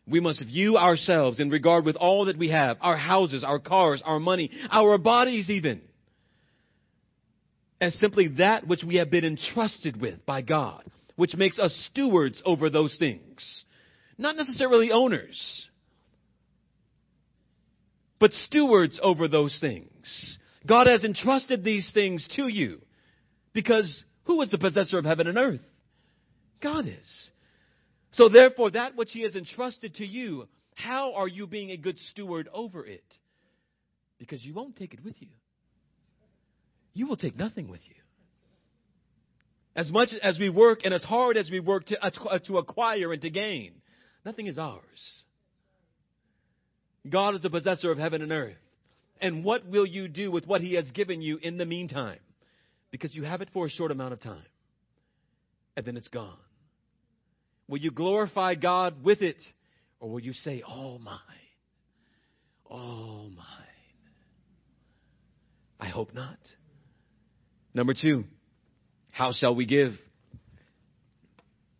We 0.08 0.20
must 0.20 0.44
view 0.44 0.76
ourselves 0.76 1.40
in 1.40 1.50
regard 1.50 1.84
with 1.84 1.96
all 1.96 2.26
that 2.26 2.38
we 2.38 2.48
have, 2.48 2.78
our 2.80 2.96
houses, 2.96 3.44
our 3.44 3.58
cars, 3.58 4.02
our 4.04 4.18
money, 4.18 4.50
our 4.70 4.96
bodies 4.96 5.50
even, 5.50 5.82
as 7.80 7.94
simply 7.98 8.28
that 8.38 8.66
which 8.66 8.82
we 8.82 8.96
have 8.96 9.10
been 9.10 9.24
entrusted 9.24 10.00
with 10.00 10.24
by 10.24 10.42
God, 10.42 10.82
which 11.16 11.34
makes 11.34 11.58
us 11.58 11.74
stewards 11.90 12.42
over 12.44 12.70
those 12.70 12.96
things. 12.98 13.64
Not 14.16 14.36
necessarily 14.36 14.90
owners, 14.90 15.68
but 18.18 18.32
stewards 18.32 18.98
over 19.02 19.28
those 19.28 19.56
things. 19.60 20.38
God 20.66 20.86
has 20.86 21.04
entrusted 21.04 21.62
these 21.62 21.90
things 21.92 22.26
to 22.36 22.48
you 22.48 22.80
because 23.52 24.04
who 24.24 24.40
is 24.42 24.50
the 24.50 24.58
possessor 24.58 24.98
of 24.98 25.04
heaven 25.04 25.26
and 25.26 25.38
earth? 25.38 25.60
God 26.60 26.86
is. 26.88 27.30
So 28.12 28.28
therefore, 28.28 28.70
that 28.72 28.96
which 28.96 29.10
He 29.12 29.22
has 29.22 29.36
entrusted 29.36 29.96
to 29.96 30.06
you, 30.06 30.48
how 30.74 31.14
are 31.14 31.28
you 31.28 31.46
being 31.46 31.70
a 31.70 31.76
good 31.76 31.98
steward 32.10 32.48
over 32.52 32.86
it? 32.86 33.04
Because 34.18 34.44
you 34.44 34.54
won't 34.54 34.76
take 34.76 34.94
it 34.94 35.04
with 35.04 35.20
you. 35.20 35.28
You 36.94 37.06
will 37.06 37.16
take 37.16 37.36
nothing 37.36 37.68
with 37.68 37.80
you. 37.84 37.94
As 39.76 39.92
much 39.92 40.08
as 40.22 40.38
we 40.38 40.48
work 40.48 40.80
and 40.84 40.92
as 40.92 41.02
hard 41.02 41.36
as 41.36 41.50
we 41.50 41.60
work 41.60 41.86
to, 41.86 42.04
uh, 42.04 42.38
to 42.46 42.58
acquire 42.58 43.12
and 43.12 43.22
to 43.22 43.30
gain, 43.30 43.74
nothing 44.24 44.46
is 44.46 44.58
ours. 44.58 45.22
God 47.08 47.36
is 47.36 47.42
the 47.42 47.50
possessor 47.50 47.92
of 47.92 47.98
heaven 47.98 48.22
and 48.22 48.32
earth. 48.32 48.56
And 49.20 49.44
what 49.44 49.66
will 49.66 49.86
you 49.86 50.08
do 50.08 50.30
with 50.30 50.46
what 50.46 50.60
He 50.60 50.74
has 50.74 50.90
given 50.90 51.22
you 51.22 51.38
in 51.40 51.58
the 51.58 51.64
meantime? 51.64 52.18
because 52.90 53.14
you 53.14 53.24
have 53.24 53.40
it 53.40 53.48
for 53.52 53.66
a 53.66 53.70
short 53.70 53.90
amount 53.90 54.12
of 54.12 54.20
time 54.20 54.46
and 55.76 55.86
then 55.86 55.96
it's 55.96 56.08
gone? 56.08 56.36
Will 57.68 57.78
you 57.78 57.90
glorify 57.90 58.54
God 58.54 59.04
with 59.04 59.22
it 59.22 59.40
or 60.00 60.10
will 60.10 60.20
you 60.20 60.32
say, 60.32 60.62
All 60.62 60.98
mine? 60.98 61.18
All 62.64 63.30
mine? 63.34 63.46
I 65.80 65.88
hope 65.88 66.14
not. 66.14 66.38
Number 67.74 67.94
two, 67.94 68.24
how 69.12 69.32
shall 69.32 69.54
we 69.54 69.66
give? 69.66 69.92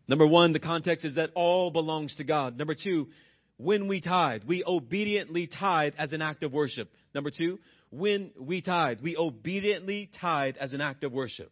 Number 0.07 0.25
one, 0.25 0.53
the 0.53 0.59
context 0.59 1.05
is 1.05 1.15
that 1.15 1.31
all 1.35 1.69
belongs 1.69 2.15
to 2.15 2.23
God. 2.23 2.57
Number 2.57 2.73
two, 2.73 3.09
when 3.57 3.87
we 3.87 3.99
tithe, 3.99 4.43
we 4.47 4.63
obediently 4.63 5.47
tithe 5.47 5.93
as 5.97 6.13
an 6.13 6.21
act 6.21 6.43
of 6.43 6.53
worship. 6.53 6.89
Number 7.13 7.29
two, 7.29 7.59
when 7.91 8.31
we 8.39 8.61
tithe, 8.61 9.01
we 9.01 9.17
obediently 9.17 10.09
tithe 10.19 10.55
as 10.59 10.73
an 10.73 10.81
act 10.81 11.03
of 11.03 11.11
worship. 11.11 11.51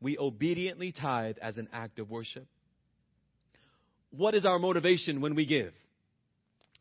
We 0.00 0.16
obediently 0.18 0.92
tithe 0.92 1.36
as 1.40 1.58
an 1.58 1.68
act 1.72 1.98
of 1.98 2.10
worship. 2.10 2.46
What 4.16 4.34
is 4.34 4.46
our 4.46 4.58
motivation 4.58 5.20
when 5.20 5.34
we 5.34 5.46
give? 5.46 5.72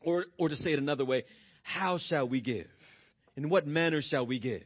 Or, 0.03 0.25
or 0.37 0.49
to 0.49 0.55
say 0.55 0.73
it 0.73 0.79
another 0.79 1.05
way, 1.05 1.25
how 1.63 1.97
shall 1.99 2.27
we 2.27 2.41
give? 2.41 2.67
In 3.35 3.49
what 3.49 3.65
manner 3.65 4.01
shall 4.01 4.25
we 4.25 4.39
give? 4.39 4.63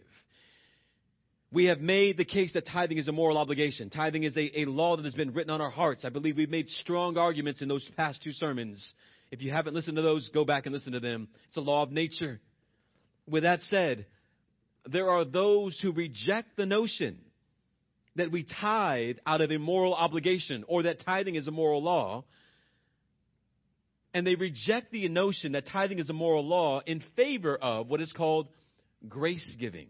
We 1.51 1.65
have 1.65 1.79
made 1.79 2.17
the 2.17 2.25
case 2.25 2.51
that 2.53 2.67
tithing 2.67 2.97
is 2.97 3.07
a 3.07 3.11
moral 3.11 3.37
obligation. 3.37 3.89
Tithing 3.89 4.23
is 4.23 4.35
a, 4.35 4.61
a 4.61 4.65
law 4.65 4.97
that 4.97 5.05
has 5.05 5.13
been 5.13 5.33
written 5.33 5.51
on 5.51 5.61
our 5.61 5.69
hearts. 5.69 6.03
I 6.03 6.09
believe 6.09 6.37
we've 6.37 6.49
made 6.49 6.69
strong 6.69 7.17
arguments 7.17 7.61
in 7.61 7.67
those 7.67 7.87
past 7.95 8.21
two 8.23 8.31
sermons. 8.31 8.93
If 9.31 9.41
you 9.41 9.51
haven't 9.51 9.73
listened 9.73 9.97
to 9.97 10.01
those, 10.01 10.29
go 10.33 10.43
back 10.43 10.65
and 10.65 10.73
listen 10.73 10.93
to 10.93 10.99
them. 10.99 11.27
It's 11.47 11.57
a 11.57 11.61
law 11.61 11.83
of 11.83 11.91
nature. 11.91 12.41
With 13.27 13.43
that 13.43 13.61
said, 13.61 14.05
there 14.85 15.09
are 15.09 15.23
those 15.23 15.79
who 15.81 15.91
reject 15.91 16.57
the 16.57 16.65
notion 16.65 17.19
that 18.15 18.31
we 18.31 18.45
tithe 18.61 19.17
out 19.25 19.41
of 19.41 19.51
a 19.51 19.57
moral 19.57 19.93
obligation 19.93 20.63
or 20.67 20.83
that 20.83 21.05
tithing 21.05 21.35
is 21.35 21.47
a 21.47 21.51
moral 21.51 21.83
law. 21.83 22.23
And 24.15 24.25
they 24.25 24.35
reject 24.35 24.93
the 24.93 25.09
notion 25.09 25.51
that 25.51 25.67
tithing 25.67 25.99
is 25.99 26.09
a 26.09 26.13
moral 26.13 26.47
law 26.47 26.79
in 26.85 27.03
favor 27.17 27.57
of 27.57 27.89
what 27.89 27.99
is 27.99 28.13
called 28.13 28.47
grace 29.09 29.55
giving. 29.59 29.87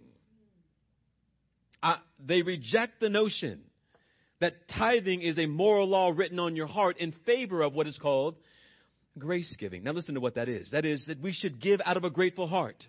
Uh, 1.83 1.97
they 2.19 2.41
reject 2.41 2.99
the 2.99 3.07
notion 3.07 3.61
that 4.41 4.67
tithing 4.67 5.21
is 5.21 5.37
a 5.37 5.45
moral 5.45 5.87
law 5.87 6.09
written 6.09 6.39
on 6.39 6.55
your 6.55 6.65
heart 6.65 6.97
in 6.97 7.13
favor 7.27 7.61
of 7.61 7.73
what 7.73 7.85
is 7.85 7.99
called 8.01 8.35
grace 9.19 9.55
giving. 9.59 9.83
Now, 9.83 9.91
listen 9.91 10.15
to 10.15 10.19
what 10.19 10.33
that 10.35 10.49
is. 10.49 10.71
That 10.71 10.85
is 10.85 11.05
that 11.05 11.21
we 11.21 11.31
should 11.31 11.61
give 11.61 11.79
out 11.85 11.95
of 11.95 12.03
a 12.03 12.09
grateful 12.09 12.47
heart 12.47 12.83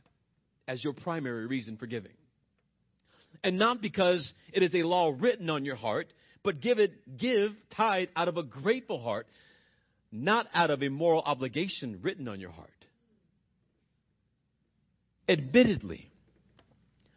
as 0.67 0.83
your 0.83 0.95
primary 0.95 1.47
reason 1.47 1.77
for 1.77 1.87
giving. 1.87 2.13
And 3.45 3.59
not 3.59 3.83
because 3.83 4.33
it 4.55 4.63
is 4.63 4.75
a 4.75 4.85
law 4.85 5.15
written 5.15 5.51
on 5.51 5.67
your 5.67 5.77
heart, 5.77 6.11
but 6.43 6.63
give 6.63 6.79
it, 6.79 7.19
give 7.19 7.51
tithe 7.77 8.09
out 8.17 8.29
of 8.29 8.39
a 8.39 8.43
grateful 8.43 9.03
heart, 9.03 9.27
not 10.17 10.47
out 10.55 10.71
of 10.71 10.83
a 10.83 10.89
moral 10.89 11.23
obligation 11.23 12.01
written 12.03 12.29
on 12.29 12.41
your 12.41 12.51
heart. 12.51 12.71
Admittedly, 15.29 16.11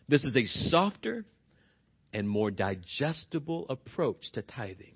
this 0.08 0.24
is 0.24 0.36
a 0.36 0.46
softer 0.70 1.26
and 2.12 2.28
more 2.28 2.52
digestible 2.52 3.68
approach 3.70 4.32
to 4.34 4.42
tithing, 4.42 4.96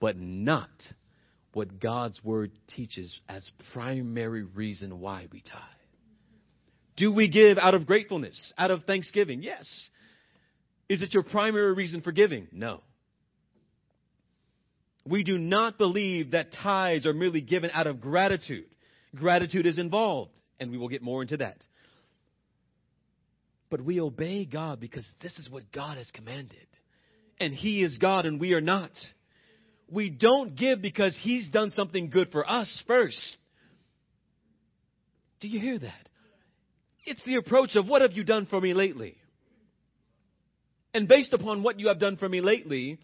but 0.00 0.16
not 0.16 0.70
what 1.52 1.80
God's 1.80 2.22
Word 2.22 2.52
teaches 2.68 3.20
as 3.28 3.50
primary 3.72 4.44
reason 4.44 5.00
why 5.00 5.26
we 5.32 5.40
tithe. 5.40 5.60
Do 6.96 7.12
we 7.12 7.28
give 7.28 7.58
out 7.58 7.74
of 7.74 7.86
gratefulness, 7.86 8.52
out 8.56 8.70
of 8.70 8.84
thanksgiving? 8.84 9.42
Yes. 9.42 9.88
Is 10.88 11.02
it 11.02 11.14
your 11.14 11.22
primary 11.22 11.72
reason 11.74 12.00
for 12.00 12.12
giving? 12.12 12.48
No. 12.52 12.80
We 15.08 15.24
do 15.24 15.38
not 15.38 15.78
believe 15.78 16.32
that 16.32 16.52
tithes 16.52 17.06
are 17.06 17.14
merely 17.14 17.40
given 17.40 17.70
out 17.72 17.86
of 17.86 18.00
gratitude. 18.00 18.66
Gratitude 19.14 19.64
is 19.64 19.78
involved, 19.78 20.32
and 20.60 20.70
we 20.70 20.76
will 20.76 20.88
get 20.88 21.02
more 21.02 21.22
into 21.22 21.38
that. 21.38 21.56
But 23.70 23.80
we 23.80 24.00
obey 24.00 24.44
God 24.44 24.80
because 24.80 25.06
this 25.22 25.38
is 25.38 25.48
what 25.50 25.72
God 25.72 25.96
has 25.96 26.10
commanded. 26.10 26.66
And 27.40 27.54
He 27.54 27.82
is 27.82 27.96
God 27.98 28.26
and 28.26 28.40
we 28.40 28.52
are 28.52 28.60
not. 28.60 28.90
We 29.90 30.10
don't 30.10 30.56
give 30.56 30.82
because 30.82 31.16
He's 31.22 31.48
done 31.50 31.70
something 31.70 32.10
good 32.10 32.30
for 32.30 32.48
us 32.48 32.82
first. 32.86 33.36
Do 35.40 35.48
you 35.48 35.60
hear 35.60 35.78
that? 35.78 36.08
It's 37.04 37.24
the 37.24 37.36
approach 37.36 37.76
of 37.76 37.86
what 37.86 38.02
have 38.02 38.12
you 38.12 38.24
done 38.24 38.46
for 38.46 38.60
me 38.60 38.74
lately? 38.74 39.16
And 40.92 41.08
based 41.08 41.32
upon 41.32 41.62
what 41.62 41.78
you 41.78 41.88
have 41.88 42.00
done 42.00 42.16
for 42.16 42.28
me 42.28 42.40
lately, 42.40 42.98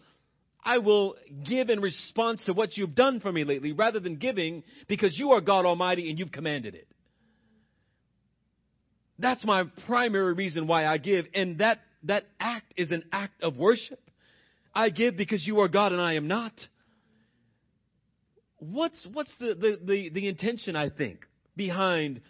I 0.65 0.79
will 0.79 1.15
give 1.47 1.69
in 1.69 1.79
response 1.79 2.43
to 2.45 2.53
what 2.53 2.75
you've 2.75 2.95
done 2.95 3.19
for 3.19 3.31
me 3.31 3.43
lately 3.43 3.71
rather 3.71 3.99
than 3.99 4.15
giving 4.15 4.63
because 4.87 5.17
you 5.17 5.31
are 5.31 5.41
God 5.41 5.65
Almighty 5.65 6.09
and 6.09 6.17
you've 6.17 6.31
commanded 6.31 6.73
it. 6.73 6.87
That's 9.19 9.45
my 9.45 9.65
primary 9.85 10.33
reason 10.33 10.65
why 10.65 10.85
I 10.85 10.97
give. 10.97 11.25
And 11.35 11.59
that, 11.59 11.79
that 12.03 12.25
act 12.39 12.73
is 12.75 12.89
an 12.89 13.03
act 13.11 13.43
of 13.43 13.55
worship. 13.55 13.99
I 14.73 14.89
give 14.89 15.15
because 15.15 15.45
you 15.45 15.59
are 15.61 15.67
God 15.67 15.91
and 15.91 16.01
I 16.01 16.13
am 16.13 16.27
not. 16.27 16.53
What's, 18.57 19.05
what's 19.13 19.33
the, 19.39 19.53
the, 19.53 19.79
the, 19.83 20.09
the 20.09 20.27
intention, 20.27 20.75
I 20.75 20.89
think, 20.89 21.19
behind 21.55 22.21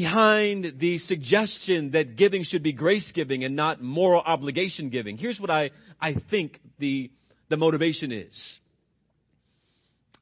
behind 0.00 0.74
the 0.78 0.96
suggestion 0.98 1.90
that 1.90 2.14
giving 2.14 2.44
should 2.44 2.62
be 2.62 2.72
grace 2.72 3.10
giving 3.12 3.42
and 3.42 3.56
not 3.56 3.82
moral 3.82 4.22
obligation 4.24 4.90
giving. 4.90 5.16
Here's 5.16 5.40
what 5.40 5.50
I, 5.50 5.70
I 6.00 6.14
think 6.30 6.60
the, 6.78 7.10
the 7.48 7.56
motivation 7.56 8.12
is. 8.12 8.58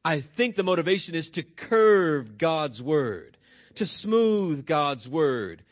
I 0.03 0.23
think 0.39 0.57
the 0.57 0.63
motivation 0.63 1.15
is 1.15 1.29
to 1.35 1.43
curve 1.43 2.39
God's 2.39 2.81
word, 2.81 3.37
to 3.77 3.85
smooth 3.85 4.67
God's 4.67 5.07
word, 5.07 5.63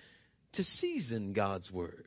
to 0.52 0.64
season 0.64 1.32
God's 1.32 1.70
word, 1.70 2.06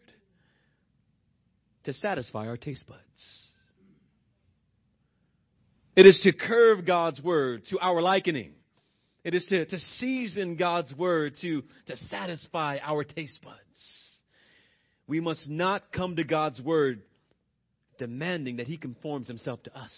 to 1.86 1.94
satisfy 1.94 2.46
our 2.46 2.58
taste 2.58 2.86
buds. 2.88 3.42
It 5.96 6.06
is 6.06 6.20
to 6.26 6.32
curve 6.32 6.86
God's 6.86 7.20
word 7.24 7.64
to 7.72 7.80
our 7.80 8.04
likening. 8.04 8.52
It 9.28 9.36
is 9.36 9.44
to, 9.48 9.66
to 9.66 9.78
season 9.78 10.56
God's 10.56 10.96
word 10.96 11.34
to, 11.42 11.62
to 11.88 11.98
satisfy 12.10 12.78
our 12.82 13.04
taste 13.04 13.38
buds. 13.44 13.60
We 15.06 15.20
must 15.20 15.50
not 15.50 15.92
come 15.92 16.16
to 16.16 16.24
God's 16.24 16.62
word 16.62 17.02
demanding 17.98 18.56
that 18.56 18.68
he 18.68 18.78
conforms 18.78 19.28
himself 19.28 19.62
to 19.64 19.78
us. 19.78 19.92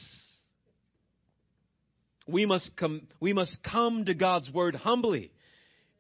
We 2.28 2.48
must 2.48 2.76
come, 2.76 3.04
we 3.20 3.34
must 3.34 3.60
come 3.62 4.06
to 4.06 4.16
God's 4.16 4.52
word 4.52 4.74
humbly, 4.74 5.32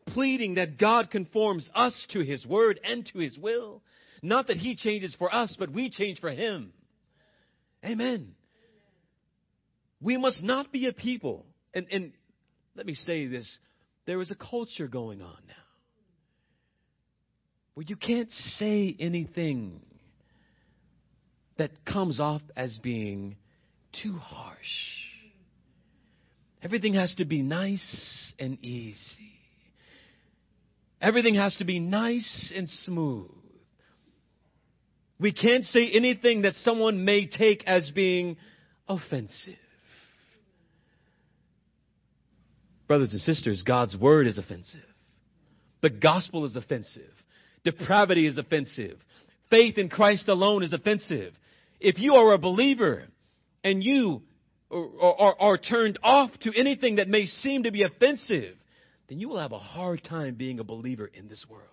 pleading 0.08 0.56
that 0.56 0.80
God 0.80 1.12
conforms 1.12 1.70
us 1.76 2.08
to 2.14 2.22
his 2.22 2.48
word 2.48 2.80
and 2.84 3.08
to 3.14 3.20
his 3.20 3.38
will. 3.38 3.84
Not 4.24 4.48
that 4.48 4.58
he 4.58 4.76
changes 4.76 5.16
for 5.20 5.32
us, 5.32 5.56
but 5.60 5.70
we 5.70 5.92
change 5.92 6.20
for 6.20 6.32
him. 6.32 6.74
Amen. 7.86 8.34
We 10.02 10.18
must 10.18 10.42
not 10.42 10.72
be 10.72 10.88
a 10.88 10.94
people, 10.94 11.46
and, 11.76 11.86
and 11.92 12.12
let 12.76 12.86
me 12.86 12.94
say 12.94 13.28
this 13.28 13.58
there 14.06 14.22
is 14.22 14.32
a 14.32 14.36
culture 14.36 14.88
going 14.88 15.22
on 15.22 15.38
now 15.48 15.54
where 17.74 17.86
you 17.88 17.96
can't 17.96 18.32
say 18.32 18.96
anything 19.00 19.82
that 21.58 21.72
comes 21.86 22.20
off 22.20 22.42
as 22.56 22.78
being 22.82 23.36
too 24.02 24.18
harsh. 24.18 24.58
Everything 26.62 26.96
has 26.96 27.14
to 27.16 27.26
be 27.26 27.42
nice 27.42 28.34
and 28.40 28.58
easy. 28.64 29.32
Everything 31.02 31.36
has 31.36 31.56
to 31.58 31.66
be 31.66 31.80
nice 31.80 32.52
and 32.56 32.68
smooth. 32.70 33.30
We 35.20 35.32
can't 35.34 35.64
say 35.66 35.90
anything 35.94 36.42
that 36.42 36.56
someone 36.56 37.06
may 37.06 37.28
take 37.28 37.64
as 37.66 37.92
being 37.92 38.38
offensive. 38.88 39.56
Brothers 42.89 43.12
and 43.12 43.22
sisters, 43.22 43.62
God's 43.62 43.96
word 43.96 44.25
is 44.25 44.39
offensive. 44.39 44.79
The 45.81 45.91
gospel 45.91 46.43
is 46.46 46.55
offensive. 46.55 47.13
Depravity 47.63 48.25
is 48.25 48.39
offensive. 48.39 48.98
Faith 49.51 49.77
in 49.77 49.89
Christ 49.89 50.27
alone 50.27 50.63
is 50.63 50.74
offensive. 50.74 51.34
If 51.79 52.00
you 52.00 52.15
are 52.15 52.34
a 52.34 52.39
believer 52.39 53.03
and 53.63 53.84
you 53.84 54.24
are, 54.72 55.15
are, 55.19 55.36
are, 55.39 55.58
turned 55.60 56.00
off 56.01 56.31
to 56.41 56.51
anything 56.55 56.96
that 56.96 57.08
may 57.08 57.25
seem 57.25 57.63
to 57.63 57.72
be 57.72 57.84
offensive, 57.84 58.55
then 59.08 59.19
you 59.19 59.29
will 59.29 59.39
have 59.39 59.51
a 59.51 59.60
hard 59.60 60.03
time 60.03 60.34
being 60.34 60.60
a 60.60 60.63
believer 60.63 61.05
in 61.13 61.27
this 61.27 61.46
world. 61.48 61.63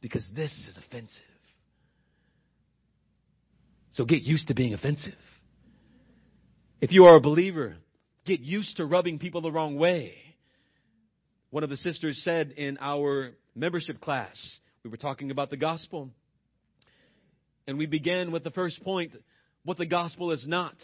Because 0.00 0.26
this 0.34 0.50
is 0.66 0.78
offensive. 0.78 1.20
So 3.92 4.06
get 4.06 4.22
used 4.22 4.48
to 4.48 4.54
being 4.54 4.72
offensive. 4.72 5.12
If 6.80 6.90
you 6.90 7.04
are 7.04 7.16
a 7.16 7.20
believer, 7.20 7.76
get 8.26 8.40
used 8.40 8.76
to 8.76 8.86
rubbing 8.86 9.18
people 9.18 9.40
the 9.40 9.52
wrong 9.52 9.76
way. 9.76 10.14
One 11.50 11.64
of 11.64 11.70
the 11.70 11.76
sisters 11.76 12.20
said 12.24 12.52
in 12.52 12.78
our 12.80 13.32
membership 13.54 14.00
class, 14.00 14.36
we 14.84 14.90
were 14.90 14.96
talking 14.96 15.30
about 15.30 15.50
the 15.50 15.56
gospel. 15.56 16.10
And 17.66 17.78
we 17.78 17.86
began 17.86 18.32
with 18.32 18.44
the 18.44 18.50
first 18.50 18.82
point 18.82 19.14
what 19.64 19.76
the 19.76 19.86
gospel 19.86 20.30
is 20.30 20.46
not. 20.46 20.74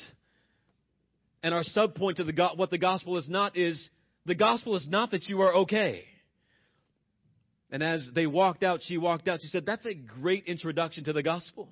And 1.42 1.54
our 1.54 1.62
subpoint 1.62 2.16
to 2.16 2.24
the 2.24 2.32
go- 2.32 2.54
what 2.56 2.70
the 2.70 2.78
gospel 2.78 3.16
is 3.16 3.28
not 3.28 3.56
is 3.56 3.88
the 4.24 4.34
gospel 4.34 4.76
is 4.76 4.86
not 4.88 5.12
that 5.12 5.28
you 5.28 5.40
are 5.42 5.54
okay. 5.54 6.04
And 7.70 7.82
as 7.82 8.08
they 8.14 8.26
walked 8.26 8.62
out, 8.62 8.80
she 8.82 8.98
walked 8.98 9.28
out. 9.28 9.40
She 9.42 9.48
said, 9.48 9.66
That's 9.66 9.86
a 9.86 9.94
great 9.94 10.44
introduction 10.46 11.04
to 11.04 11.12
the 11.12 11.22
gospel. 11.22 11.68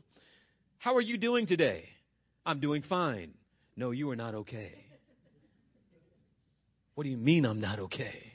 How 0.78 0.96
are 0.96 1.00
you 1.00 1.16
doing 1.16 1.46
today? 1.46 1.88
I'm 2.44 2.60
doing 2.60 2.82
fine. 2.82 3.32
No, 3.76 3.90
you 3.90 4.10
are 4.10 4.16
not 4.16 4.34
okay. 4.34 4.83
What 6.94 7.04
do 7.04 7.10
you 7.10 7.16
mean 7.16 7.44
I'm 7.44 7.60
not 7.60 7.78
okay? 7.80 8.32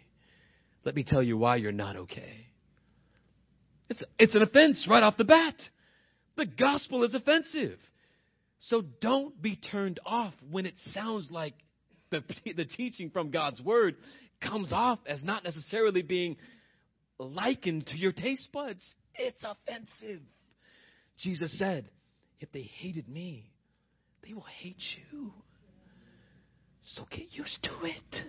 Let 0.83 0.95
me 0.95 1.03
tell 1.03 1.23
you 1.23 1.37
why 1.37 1.57
you're 1.57 1.71
not 1.71 1.95
okay. 1.95 2.47
It's, 3.89 4.03
it's 4.17 4.35
an 4.35 4.41
offense 4.41 4.87
right 4.89 5.03
off 5.03 5.17
the 5.17 5.23
bat. 5.23 5.55
The 6.37 6.45
gospel 6.45 7.03
is 7.03 7.13
offensive. 7.13 7.79
So 8.61 8.81
don't 9.01 9.41
be 9.41 9.55
turned 9.55 9.99
off 10.05 10.33
when 10.49 10.65
it 10.65 10.75
sounds 10.91 11.29
like 11.31 11.53
the, 12.11 12.23
the 12.55 12.65
teaching 12.65 13.09
from 13.09 13.31
God's 13.31 13.61
word 13.61 13.95
comes 14.41 14.71
off 14.71 14.99
as 15.05 15.23
not 15.23 15.43
necessarily 15.43 16.01
being 16.01 16.37
likened 17.17 17.87
to 17.87 17.97
your 17.97 18.11
taste 18.11 18.49
buds. 18.53 18.85
It's 19.15 19.43
offensive. 19.43 20.21
Jesus 21.17 21.57
said, 21.57 21.89
if 22.39 22.51
they 22.51 22.61
hated 22.61 23.09
me, 23.09 23.51
they 24.25 24.33
will 24.33 24.45
hate 24.61 24.81
you. 25.11 25.33
So 26.95 27.05
get 27.09 27.27
used 27.31 27.61
to 27.63 27.71
it. 27.83 28.25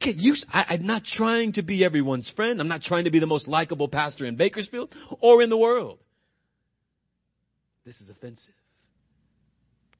Get 0.00 0.16
used. 0.16 0.46
I, 0.52 0.74
am 0.74 0.86
not 0.86 1.02
trying 1.04 1.54
to 1.54 1.62
be 1.62 1.84
everyone's 1.84 2.30
friend. 2.36 2.60
I'm 2.60 2.68
not 2.68 2.82
trying 2.82 3.04
to 3.04 3.10
be 3.10 3.18
the 3.18 3.26
most 3.26 3.48
likable 3.48 3.88
pastor 3.88 4.24
in 4.24 4.36
Bakersfield 4.36 4.94
or 5.20 5.42
in 5.42 5.50
the 5.50 5.56
world. 5.56 5.98
This 7.84 8.00
is 8.00 8.08
offensive. 8.08 8.54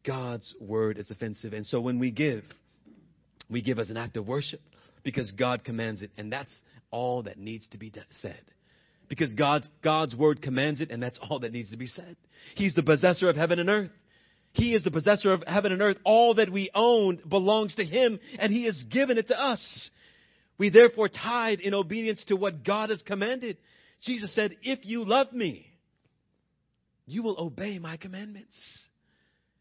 God's 0.06 0.54
word 0.60 0.98
is 0.98 1.10
offensive. 1.10 1.52
And 1.52 1.66
so 1.66 1.80
when 1.80 1.98
we 1.98 2.10
give, 2.10 2.44
we 3.50 3.62
give 3.62 3.78
as 3.78 3.90
an 3.90 3.96
act 3.96 4.16
of 4.16 4.28
worship 4.28 4.60
because 5.02 5.30
God 5.32 5.64
commands 5.64 6.02
it. 6.02 6.12
And 6.16 6.32
that's 6.32 6.62
all 6.90 7.24
that 7.24 7.38
needs 7.38 7.66
to 7.70 7.78
be 7.78 7.92
said. 8.20 8.40
Because 9.08 9.32
God's, 9.32 9.68
God's 9.82 10.14
word 10.14 10.42
commands 10.42 10.80
it, 10.80 10.90
and 10.90 11.02
that's 11.02 11.18
all 11.18 11.40
that 11.40 11.50
needs 11.50 11.70
to 11.70 11.78
be 11.78 11.86
said. 11.86 12.16
He's 12.54 12.74
the 12.74 12.82
possessor 12.82 13.28
of 13.28 13.36
heaven 13.36 13.58
and 13.58 13.68
earth. 13.70 13.90
He 14.58 14.74
is 14.74 14.82
the 14.82 14.90
possessor 14.90 15.32
of 15.32 15.44
heaven 15.46 15.70
and 15.70 15.80
earth. 15.80 15.98
All 16.04 16.34
that 16.34 16.50
we 16.50 16.68
own 16.74 17.20
belongs 17.28 17.76
to 17.76 17.84
Him, 17.84 18.18
and 18.40 18.52
He 18.52 18.64
has 18.64 18.82
given 18.90 19.16
it 19.16 19.28
to 19.28 19.40
us. 19.40 19.90
We 20.58 20.68
therefore 20.68 21.08
tithe 21.08 21.60
in 21.60 21.74
obedience 21.74 22.24
to 22.26 22.34
what 22.34 22.64
God 22.64 22.90
has 22.90 23.00
commanded. 23.02 23.56
Jesus 24.02 24.34
said, 24.34 24.56
If 24.62 24.84
you 24.84 25.04
love 25.04 25.32
me, 25.32 25.70
you 27.06 27.22
will 27.22 27.38
obey 27.38 27.78
my 27.78 27.96
commandments. 27.98 28.56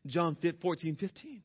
John 0.08 0.36
14, 0.62 0.96
15. 0.96 1.44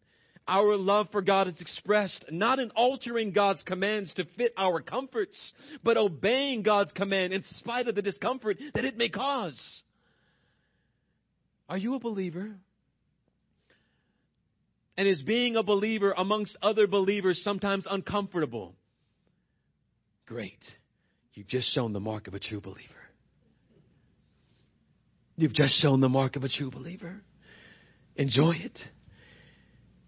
Our 0.49 0.77
love 0.77 1.09
for 1.13 1.21
God 1.21 1.47
is 1.47 1.61
expressed 1.61 2.25
not 2.31 2.59
in 2.59 2.71
altering 2.71 3.33
God's 3.33 3.63
commands 3.63 4.15
to 4.15 4.25
fit 4.37 4.55
our 4.57 4.81
comforts, 4.81 5.53
but 5.85 5.99
obeying 5.99 6.63
God's 6.63 6.91
command 6.93 7.35
in 7.35 7.45
spite 7.51 7.87
of 7.87 7.95
the 7.95 8.03
discomfort 8.03 8.59
that 8.75 8.87
it 8.87 8.97
may 8.97 9.11
cause. 9.11 9.83
Are 11.69 11.79
you 11.79 11.95
a 11.95 12.01
believer? 12.01 12.57
And 15.03 15.11
is 15.11 15.21
being 15.21 15.57
a 15.57 15.65
believer 15.65 16.15
amongst 16.17 16.57
other 16.63 16.87
believers 16.87 17.43
sometimes 17.43 17.89
uncomfortable? 17.91 18.77
Great. 20.27 20.61
You've 21.35 21.49
just 21.49 21.75
shown 21.75 21.93
the 21.93 21.99
mark 21.99 22.29
of 22.29 22.35
a 22.35 22.39
true 22.39 22.61
believer. 22.61 23.03
You've 25.37 25.55
just 25.55 25.83
shown 25.83 25.99
the 25.99 26.09
mark 26.09 26.37
of 26.37 26.45
a 26.45 26.49
true 26.49 26.71
believer. 26.71 27.21
Enjoy 28.15 28.53
it. 28.53 28.79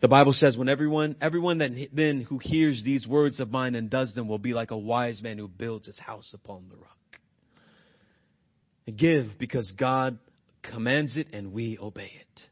The 0.01 0.07
Bible 0.07 0.33
says, 0.33 0.57
when 0.57 0.69
everyone, 0.69 1.17
everyone 1.21 1.59
that 1.59 1.73
then 1.93 2.21
who 2.21 2.39
hears 2.41 2.81
these 2.85 3.05
words 3.05 3.41
of 3.41 3.51
mine 3.51 3.75
and 3.75 3.91
does 3.91 4.15
them 4.15 4.29
will 4.29 4.39
be 4.39 4.55
like 4.55 4.71
a 4.71 4.79
wise 4.79 5.21
man 5.21 5.39
who 5.39 5.49
builds 5.49 5.89
his 5.89 5.99
house 5.99 6.31
upon 6.35 6.69
the 6.69 6.77
rock. 6.77 8.97
Give 8.97 9.27
because 9.41 9.73
God 9.77 10.21
commands 10.63 11.17
it 11.17 11.27
and 11.33 11.53
we 11.53 11.79
obey 11.81 12.13
it. 12.15 12.43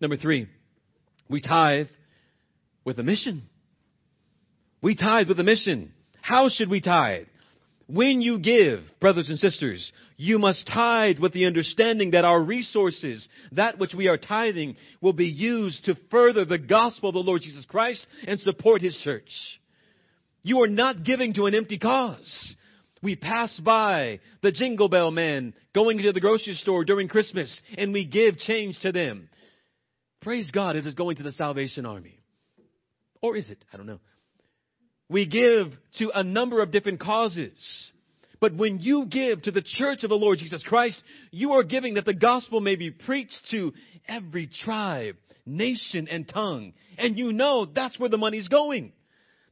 Number 0.00 0.16
three, 0.16 0.48
we 1.28 1.40
tithe 1.40 1.88
with 2.84 2.98
a 2.98 3.02
mission. 3.02 3.42
We 4.82 4.94
tithe 4.94 5.28
with 5.28 5.40
a 5.40 5.44
mission. 5.44 5.92
How 6.20 6.48
should 6.48 6.70
we 6.70 6.80
tithe? 6.80 7.26
When 7.88 8.20
you 8.20 8.40
give, 8.40 8.80
brothers 9.00 9.28
and 9.28 9.38
sisters, 9.38 9.92
you 10.16 10.40
must 10.40 10.66
tithe 10.66 11.20
with 11.20 11.32
the 11.32 11.46
understanding 11.46 12.10
that 12.12 12.24
our 12.24 12.40
resources, 12.40 13.28
that 13.52 13.78
which 13.78 13.94
we 13.94 14.08
are 14.08 14.16
tithing, 14.16 14.76
will 15.00 15.12
be 15.12 15.26
used 15.28 15.84
to 15.84 15.94
further 16.10 16.44
the 16.44 16.58
gospel 16.58 17.10
of 17.10 17.14
the 17.14 17.20
Lord 17.20 17.42
Jesus 17.42 17.64
Christ 17.64 18.04
and 18.26 18.40
support 18.40 18.82
His 18.82 18.96
church. 19.04 19.30
You 20.42 20.62
are 20.62 20.68
not 20.68 21.04
giving 21.04 21.34
to 21.34 21.46
an 21.46 21.54
empty 21.54 21.78
cause. 21.78 22.54
We 23.02 23.14
pass 23.14 23.58
by 23.60 24.18
the 24.42 24.50
jingle 24.50 24.88
bell 24.88 25.12
man 25.12 25.54
going 25.72 25.98
to 25.98 26.12
the 26.12 26.20
grocery 26.20 26.54
store 26.54 26.84
during 26.84 27.06
Christmas 27.06 27.60
and 27.78 27.92
we 27.92 28.04
give 28.04 28.36
change 28.38 28.80
to 28.80 28.90
them. 28.90 29.28
Praise 30.20 30.50
God, 30.50 30.76
it 30.76 30.86
is 30.86 30.94
going 30.94 31.16
to 31.16 31.22
the 31.22 31.32
Salvation 31.32 31.86
Army. 31.86 32.18
Or 33.22 33.36
is 33.36 33.48
it? 33.50 33.64
I 33.72 33.76
don't 33.76 33.86
know. 33.86 34.00
We 35.08 35.26
give 35.26 35.72
to 35.98 36.10
a 36.14 36.24
number 36.24 36.60
of 36.60 36.72
different 36.72 37.00
causes. 37.00 37.90
But 38.40 38.54
when 38.54 38.80
you 38.80 39.06
give 39.06 39.42
to 39.42 39.50
the 39.50 39.62
church 39.62 40.02
of 40.02 40.10
the 40.10 40.16
Lord 40.16 40.38
Jesus 40.38 40.62
Christ, 40.62 41.02
you 41.30 41.52
are 41.52 41.62
giving 41.62 41.94
that 41.94 42.04
the 42.04 42.14
gospel 42.14 42.60
may 42.60 42.76
be 42.76 42.90
preached 42.90 43.40
to 43.50 43.72
every 44.06 44.48
tribe, 44.48 45.16
nation, 45.46 46.08
and 46.10 46.28
tongue. 46.28 46.72
And 46.98 47.16
you 47.16 47.32
know 47.32 47.66
that's 47.66 47.98
where 47.98 48.10
the 48.10 48.18
money's 48.18 48.48
going. 48.48 48.92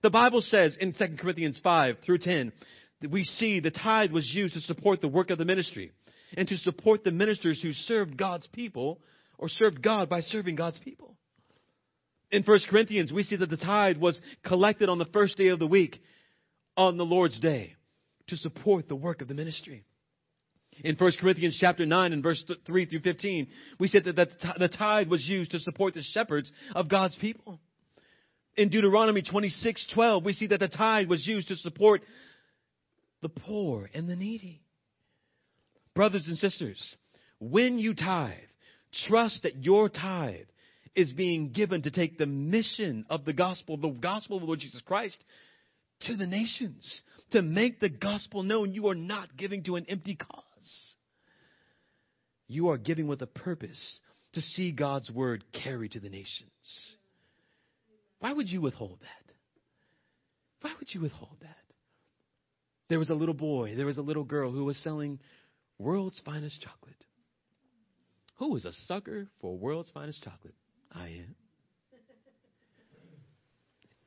The 0.03 0.11
Bible 0.11 0.43
says 0.43 0.77
in 0.79 0.93
2 0.93 1.17
Corinthians 1.19 1.59
5 1.63 1.97
through 2.05 2.19
10 2.19 2.53
that 3.01 3.11
we 3.11 3.25
see 3.25 3.61
the 3.61 3.71
tithe 3.71 4.11
was 4.11 4.31
used 4.35 4.55
to 4.55 4.61
support 4.61 5.01
the 5.01 5.09
work 5.09 5.31
of 5.31 5.39
the 5.39 5.45
ministry 5.45 5.93
and 6.37 6.47
to 6.49 6.57
support 6.59 7.05
the 7.05 7.11
ministers 7.11 7.63
who 7.63 7.73
served 7.73 8.17
God's 8.17 8.47
people 8.49 9.01
or 9.45 9.49
served 9.51 9.83
God 9.83 10.09
by 10.09 10.21
serving 10.21 10.55
God's 10.55 10.79
people. 10.79 11.19
In 12.31 12.45
1 12.45 12.59
Corinthians, 12.71 13.13
we 13.13 13.23
see 13.23 13.37
that 13.37 13.51
the 13.51 13.59
tithe 13.59 13.99
was 13.99 14.19
collected 14.43 14.89
on 14.89 14.97
the 14.97 15.05
first 15.13 15.37
day 15.37 15.49
of 15.49 15.59
the 15.59 15.67
week 15.67 16.01
on 16.79 16.97
the 16.97 17.05
Lord's 17.05 17.39
day 17.39 17.75
to 18.29 18.39
support 18.39 18.89
the 18.89 18.97
work 18.97 19.21
of 19.21 19.29
the 19.29 19.35
ministry. 19.35 19.85
In 20.83 20.97
1 20.97 21.13
Corinthians 21.21 21.59
chapter 21.61 21.85
9 21.85 22.15
and 22.15 22.23
verse 22.23 22.43
3 22.67 22.87
through 22.87 23.01
15, 23.01 23.47
we 23.79 23.87
said 23.87 24.05
that 24.05 24.17
the 24.59 24.69
tithe 24.69 25.09
was 25.09 25.29
used 25.29 25.51
to 25.51 25.59
support 25.59 25.93
the 25.93 26.01
shepherds 26.01 26.51
of 26.75 26.89
God's 26.89 27.17
people. 27.17 27.61
In 28.57 28.71
Deuteronomy 28.71 29.21
26, 29.21 29.89
12, 29.93 30.25
we 30.25 30.33
see 30.33 30.47
that 30.47 30.61
the 30.61 30.69
tithe 30.69 31.09
was 31.09 31.27
used 31.27 31.49
to 31.49 31.57
support 31.57 32.01
the 33.21 33.29
poor 33.29 33.91
and 33.93 34.09
the 34.09 34.17
needy. 34.17 34.63
Brothers 35.95 36.29
and 36.29 36.39
sisters, 36.39 36.97
when 37.41 37.79
you 37.79 37.93
tithe, 37.93 38.39
trust 39.07 39.43
that 39.43 39.65
your 39.65 39.89
tithe 39.89 40.47
is 40.95 41.13
being 41.13 41.51
given 41.51 41.83
to 41.83 41.91
take 41.91 42.19
the 42.19 42.27
mission 42.27 43.05
of 43.11 43.25
the 43.25 43.33
gospel, 43.33 43.77
the 43.77 43.89
gospel 43.89 44.37
of 44.37 44.43
the 44.43 44.47
Lord 44.47 44.61
Jesus 44.61 44.81
Christ, 44.83 45.19
to 46.03 46.17
the 46.17 46.27
nations, 46.27 47.03
to 47.33 47.43
make 47.43 47.81
the 47.81 47.89
gospel 47.89 48.43
known. 48.43 48.73
You 48.73 48.89
are 48.89 48.95
not 48.95 49.37
giving 49.37 49.65
to 49.65 49.77
an 49.77 49.87
empty 49.89 50.15
cause. 50.15 50.95
You 52.47 52.69
are 52.69 52.79
giving 52.79 53.07
with 53.07 53.23
a 53.23 53.27
purpose 53.27 54.01
to 54.35 54.41
see 54.41 54.71
God's 54.71 55.11
word 55.11 55.45
carried 55.53 55.93
to 55.93 56.01
the 56.01 56.09
nations. 56.09 56.51
Why 58.21 58.33
would 58.33 58.49
you 58.49 58.61
withhold 58.61 58.99
that? 59.01 59.35
Why 60.61 60.73
would 60.79 60.89
you 60.95 61.01
withhold 61.01 61.37
that? 61.43 61.57
There 62.89 62.99
was 62.99 63.11
a 63.11 63.15
little 63.15 63.35
boy, 63.35 63.75
there 63.77 63.87
was 63.87 63.99
a 63.99 64.03
little 64.03 64.25
girl 64.25 64.51
who 64.51 64.65
was 64.65 64.77
selling 64.79 65.19
world's 65.79 66.21
finest 66.25 66.61
chocolate. 66.61 66.95
Who 68.37 68.57
is 68.57 68.65
a 68.65 68.73
sucker 68.87 69.29
for 69.41 69.57
world's 69.57 69.91
finest 69.91 70.23
chocolate? 70.23 70.55
I 70.93 71.07
am. 71.07 71.35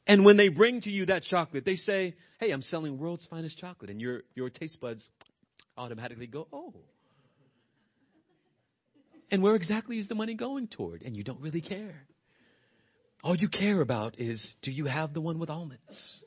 And 0.09 0.23
when 0.23 0.37
they 0.37 0.47
bring 0.47 0.79
to 0.81 0.89
you 0.89 1.07
that 1.07 1.23
chocolate, 1.23 1.65
they 1.65 1.75
say, 1.75 2.15
Hey, 2.39 2.51
I'm 2.51 2.61
selling 2.61 2.97
world's 2.97 3.25
finest 3.25 3.57
chocolate. 3.57 3.89
And 3.89 3.99
your, 3.99 4.21
your 4.35 4.49
taste 4.49 4.79
buds 4.79 5.05
automatically 5.77 6.27
go, 6.27 6.47
Oh. 6.53 6.73
And 9.29 9.43
where 9.43 9.55
exactly 9.55 9.99
is 9.99 10.07
the 10.07 10.15
money 10.15 10.33
going 10.33 10.67
toward? 10.69 11.01
And 11.01 11.15
you 11.15 11.25
don't 11.25 11.41
really 11.41 11.59
care. 11.59 12.07
All 13.23 13.35
you 13.35 13.49
care 13.49 13.81
about 13.81 14.19
is 14.19 14.53
do 14.61 14.71
you 14.71 14.85
have 14.85 15.13
the 15.13 15.19
one 15.19 15.39
with 15.39 15.49
almonds? 15.49 16.21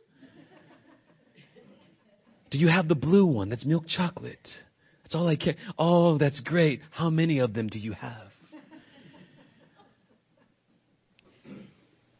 Do 2.50 2.58
you 2.58 2.68
have 2.68 2.88
the 2.88 2.96
blue 2.96 3.26
one 3.26 3.48
that's 3.48 3.64
milk 3.64 3.84
chocolate? 3.86 4.46
That's 5.10 5.20
all 5.20 5.26
I 5.26 5.34
care. 5.34 5.56
Oh, 5.76 6.18
that's 6.18 6.38
great. 6.38 6.82
How 6.92 7.10
many 7.10 7.40
of 7.40 7.52
them 7.52 7.66
do 7.66 7.80
you 7.80 7.94
have? 7.94 8.28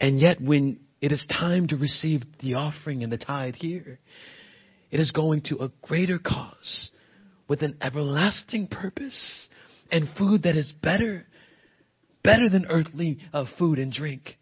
And 0.01 0.21
yet, 0.21 0.41
when 0.41 0.81
it 1.01 1.13
is 1.13 1.25
time 1.31 1.69
to 1.69 1.77
receive 1.77 2.23
the 2.41 2.55
offering 2.55 3.05
and 3.05 3.13
the 3.13 3.17
tithe 3.17 3.55
here, 3.55 4.01
it 4.91 4.99
is 4.99 5.13
going 5.13 5.43
to 5.43 5.59
a 5.59 5.71
greater 5.83 6.19
cause 6.19 6.91
with 7.47 7.63
an 7.63 7.77
everlasting 7.81 8.67
purpose 8.67 9.47
and 9.93 10.09
food 10.19 10.43
that 10.43 10.57
is 10.57 10.73
better, 10.83 11.27
better 12.25 12.49
than 12.49 12.67
earthly 12.67 13.19
uh, 13.33 13.45
food 13.57 13.79
and 13.79 13.93
drink. 13.93 14.37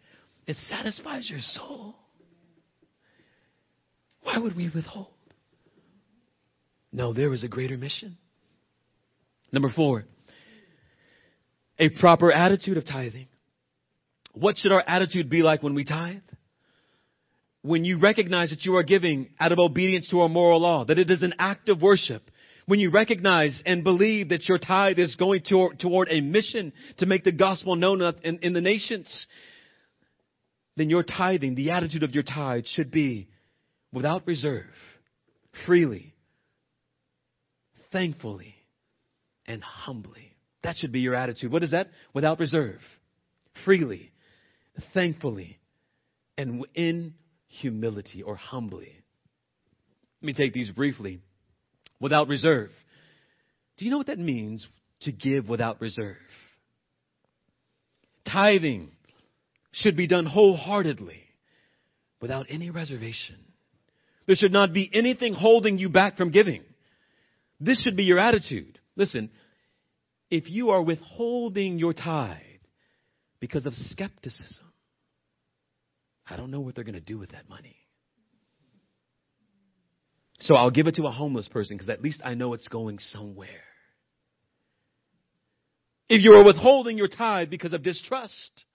It 0.47 0.55
satisfies 0.55 1.29
your 1.29 1.41
soul. 1.41 1.93
Why 4.23 4.39
would 4.39 4.55
we 4.55 4.71
withhold? 4.73 5.13
No, 6.91 7.13
there 7.13 7.31
is 7.31 7.43
a 7.43 7.47
greater 7.47 7.77
mission. 7.77 8.17
Number 9.51 9.69
four, 9.69 10.05
a 11.77 11.89
proper 11.89 12.31
attitude 12.31 12.77
of 12.77 12.85
tithing. 12.85 13.27
What 14.33 14.57
should 14.57 14.71
our 14.71 14.83
attitude 14.85 15.29
be 15.29 15.41
like 15.41 15.63
when 15.63 15.73
we 15.73 15.85
tithe? 15.85 16.21
When 17.61 17.83
you 17.83 17.99
recognize 17.99 18.51
that 18.51 18.63
you 18.63 18.75
are 18.77 18.83
giving 18.83 19.29
out 19.39 19.51
of 19.51 19.59
obedience 19.59 20.07
to 20.09 20.21
our 20.21 20.29
moral 20.29 20.61
law, 20.61 20.85
that 20.85 20.99
it 20.99 21.09
is 21.09 21.23
an 21.23 21.33
act 21.39 21.67
of 21.69 21.81
worship, 21.81 22.29
when 22.67 22.79
you 22.79 22.91
recognize 22.91 23.61
and 23.65 23.83
believe 23.83 24.29
that 24.29 24.47
your 24.47 24.59
tithe 24.59 24.99
is 24.99 25.15
going 25.15 25.41
to, 25.49 25.71
toward 25.79 26.07
a 26.11 26.21
mission 26.21 26.71
to 26.99 27.07
make 27.07 27.23
the 27.23 27.31
gospel 27.31 27.75
known 27.75 28.01
in, 28.23 28.39
in 28.43 28.53
the 28.53 28.61
nations, 28.61 29.25
then 30.77 30.89
your 30.89 31.03
tithing, 31.03 31.55
the 31.55 31.71
attitude 31.71 32.03
of 32.03 32.11
your 32.11 32.23
tithe 32.23 32.65
should 32.67 32.91
be 32.91 33.27
without 33.91 34.27
reserve, 34.27 34.67
freely, 35.65 36.13
thankfully, 37.91 38.55
and 39.49 39.61
humbly. 39.63 40.37
That 40.63 40.77
should 40.77 40.93
be 40.93 41.01
your 41.01 41.15
attitude. 41.15 41.51
What 41.51 41.63
is 41.63 41.71
that? 41.71 41.89
Without 42.13 42.39
reserve, 42.39 42.79
freely, 43.65 44.11
thankfully, 44.93 45.57
and 46.37 46.65
in 46.75 47.15
humility 47.47 48.21
or 48.23 48.35
humbly. 48.35 48.93
Let 50.21 50.27
me 50.27 50.33
take 50.33 50.53
these 50.53 50.69
briefly. 50.71 51.19
Without 51.99 52.29
reserve. 52.29 52.69
Do 53.77 53.85
you 53.85 53.91
know 53.91 53.97
what 53.97 54.07
that 54.07 54.19
means 54.19 54.65
to 55.01 55.11
give 55.11 55.49
without 55.49 55.81
reserve? 55.81 56.17
Tithing 58.31 58.91
should 59.71 59.97
be 59.97 60.07
done 60.07 60.25
wholeheartedly 60.25 61.23
without 62.21 62.45
any 62.49 62.69
reservation. 62.69 63.37
There 64.27 64.35
should 64.35 64.51
not 64.53 64.73
be 64.73 64.89
anything 64.93 65.33
holding 65.33 65.77
you 65.77 65.89
back 65.89 66.17
from 66.17 66.31
giving. 66.31 66.61
This 67.59 67.81
should 67.81 67.97
be 67.97 68.03
your 68.03 68.19
attitude. 68.19 68.78
Listen, 68.99 69.29
if 70.29 70.49
you 70.49 70.71
are 70.71 70.81
withholding 70.81 71.79
your 71.79 71.93
tithe 71.93 72.35
because 73.39 73.65
of 73.65 73.73
skepticism, 73.73 74.65
I 76.29 76.35
don't 76.35 76.51
know 76.51 76.59
what 76.59 76.75
they're 76.75 76.83
going 76.83 76.95
to 76.95 76.99
do 76.99 77.17
with 77.17 77.31
that 77.31 77.47
money. 77.47 77.77
So 80.41 80.53
I'll 80.55 80.69
give 80.69 80.87
it 80.87 80.95
to 80.95 81.05
a 81.05 81.11
homeless 81.11 81.47
person 81.47 81.77
because 81.77 81.89
at 81.89 82.01
least 82.01 82.21
I 82.25 82.33
know 82.33 82.53
it's 82.53 82.67
going 82.67 82.99
somewhere. 82.99 83.63
If 86.09 86.21
you 86.21 86.33
are 86.33 86.43
withholding 86.43 86.97
your 86.97 87.07
tithe 87.07 87.49
because 87.49 87.71
of 87.71 87.83
distrust, 87.83 88.65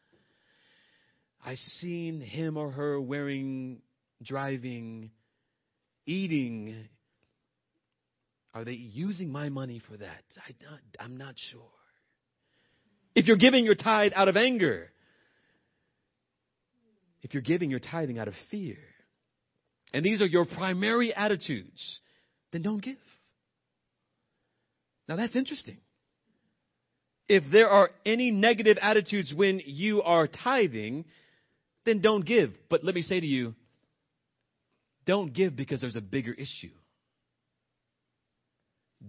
I've 1.45 1.59
seen 1.59 2.23
him 2.23 2.57
or 2.57 2.71
her 2.71 2.99
wearing, 2.99 3.83
driving, 4.23 5.11
eating. 6.07 6.89
Are 8.55 8.65
they 8.65 8.73
using 8.73 9.31
my 9.31 9.49
money 9.49 9.83
for 9.89 9.97
that? 9.97 10.23
I, 10.39 11.03
I'm 11.03 11.17
not 11.17 11.35
sure. 11.51 11.61
If 13.17 13.27
you're 13.27 13.37
giving 13.37 13.65
your 13.65 13.75
tithe 13.75 14.13
out 14.15 14.29
of 14.29 14.37
anger, 14.37 14.91
if 17.23 17.35
you're 17.35 17.43
giving 17.43 17.71
your 17.71 17.81
tithing 17.81 18.19
out 18.19 18.29
of 18.29 18.35
fear, 18.51 18.77
and 19.93 20.05
these 20.05 20.23
are 20.23 20.27
your 20.27 20.45
primary 20.45 21.13
attitudes, 21.13 22.01
then 22.53 22.63
don't 22.63 22.83
give. 22.83 22.97
Now 25.09 25.17
that's 25.17 25.37
interesting. 25.37 25.79
If 27.29 27.45
there 27.51 27.69
are 27.69 27.91
any 28.05 28.31
negative 28.31 28.77
attitudes 28.81 29.33
when 29.35 29.61
you 29.65 30.03
are 30.03 30.27
tithing, 30.27 31.05
then 31.85 32.01
don't 32.01 32.25
give. 32.25 32.53
But 32.69 32.85
let 32.85 32.95
me 32.95 33.03
say 33.03 33.19
to 33.19 33.27
you, 33.27 33.55
don't 35.07 35.33
give 35.33 35.57
because 35.57 35.81
there's 35.81 35.97
a 35.97 36.01
bigger 36.01 36.33
issue. 36.33 36.71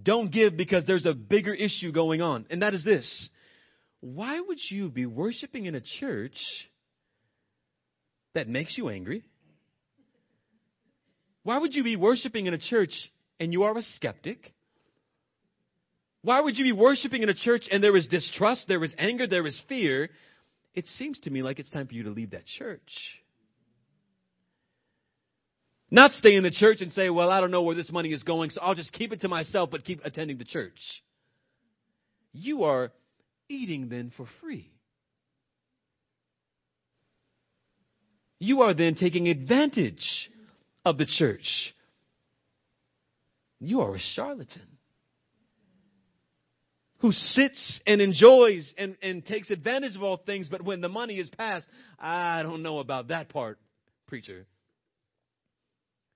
Don't 0.03 0.31
give 0.31 0.57
because 0.57 0.85
there's 0.85 1.05
a 1.05 1.13
bigger 1.13 1.53
issue 1.53 1.91
going 1.91 2.21
on, 2.21 2.45
and 2.49 2.61
that 2.61 2.73
is 2.73 2.83
this. 2.83 3.29
Why 4.01 4.39
would 4.39 4.59
you 4.69 4.89
be 4.89 5.05
worshiping 5.05 5.65
in 5.65 5.75
a 5.75 5.81
church 5.99 6.37
that 8.33 8.47
makes 8.47 8.77
you 8.77 8.89
angry? 8.89 9.23
Why 11.43 11.57
would 11.57 11.73
you 11.73 11.83
be 11.83 11.95
worshiping 11.95 12.47
in 12.47 12.53
a 12.53 12.57
church 12.57 12.93
and 13.39 13.53
you 13.53 13.63
are 13.63 13.77
a 13.77 13.81
skeptic? 13.81 14.53
Why 16.21 16.41
would 16.41 16.57
you 16.57 16.65
be 16.65 16.71
worshiping 16.71 17.21
in 17.21 17.29
a 17.29 17.35
church 17.35 17.67
and 17.71 17.83
there 17.83 17.95
is 17.95 18.07
distrust, 18.07 18.67
there 18.67 18.83
is 18.83 18.93
anger, 18.97 19.27
there 19.27 19.45
is 19.45 19.61
fear? 19.69 20.09
It 20.73 20.87
seems 20.87 21.19
to 21.21 21.29
me 21.29 21.43
like 21.43 21.59
it's 21.59 21.69
time 21.69 21.87
for 21.87 21.93
you 21.93 22.03
to 22.03 22.09
leave 22.09 22.31
that 22.31 22.45
church. 22.45 22.81
Not 25.95 26.11
stay 26.11 26.35
in 26.35 26.43
the 26.43 26.51
church 26.51 26.81
and 26.81 26.91
say, 26.91 27.09
well, 27.09 27.31
I 27.31 27.39
don't 27.39 27.51
know 27.51 27.61
where 27.61 27.73
this 27.73 27.89
money 27.89 28.11
is 28.11 28.21
going, 28.21 28.49
so 28.49 28.59
I'll 28.59 28.75
just 28.75 28.91
keep 28.91 29.13
it 29.13 29.21
to 29.21 29.29
myself, 29.29 29.69
but 29.71 29.85
keep 29.85 30.03
attending 30.03 30.37
the 30.37 30.43
church. 30.43 30.77
You 32.33 32.65
are 32.65 32.91
eating 33.47 33.87
then 33.87 34.11
for 34.17 34.27
free. 34.41 34.73
You 38.39 38.63
are 38.63 38.73
then 38.73 38.95
taking 38.95 39.29
advantage 39.29 40.29
of 40.83 40.97
the 40.97 41.05
church. 41.05 41.47
You 43.61 43.79
are 43.79 43.95
a 43.95 43.99
charlatan 44.15 44.67
who 46.97 47.13
sits 47.13 47.79
and 47.87 48.01
enjoys 48.01 48.73
and, 48.77 48.97
and 49.01 49.25
takes 49.25 49.49
advantage 49.49 49.95
of 49.95 50.03
all 50.03 50.17
things, 50.17 50.49
but 50.49 50.61
when 50.61 50.81
the 50.81 50.89
money 50.89 51.19
is 51.19 51.29
passed, 51.29 51.67
I 51.97 52.43
don't 52.43 52.63
know 52.63 52.79
about 52.79 53.07
that 53.07 53.29
part, 53.29 53.59
preacher. 54.07 54.45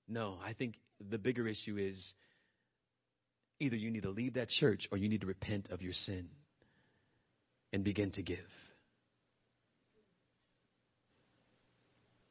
No, 0.10 0.38
I 0.44 0.54
think 0.54 0.76
the 1.10 1.18
bigger 1.18 1.48
issue 1.48 1.78
is 1.78 2.14
either 3.60 3.76
you 3.76 3.92
need 3.92 4.04
to 4.04 4.10
leave 4.10 4.34
that 4.34 4.50
church 4.50 4.88
or 4.92 4.98
you 4.98 5.08
need 5.08 5.22
to 5.22 5.28
repent 5.28 5.70
of 5.70 5.82
your 5.82 5.94
sin 5.94 6.30
and 7.72 7.84
begin 7.84 8.12
to 8.12 8.24
give. 8.24 8.40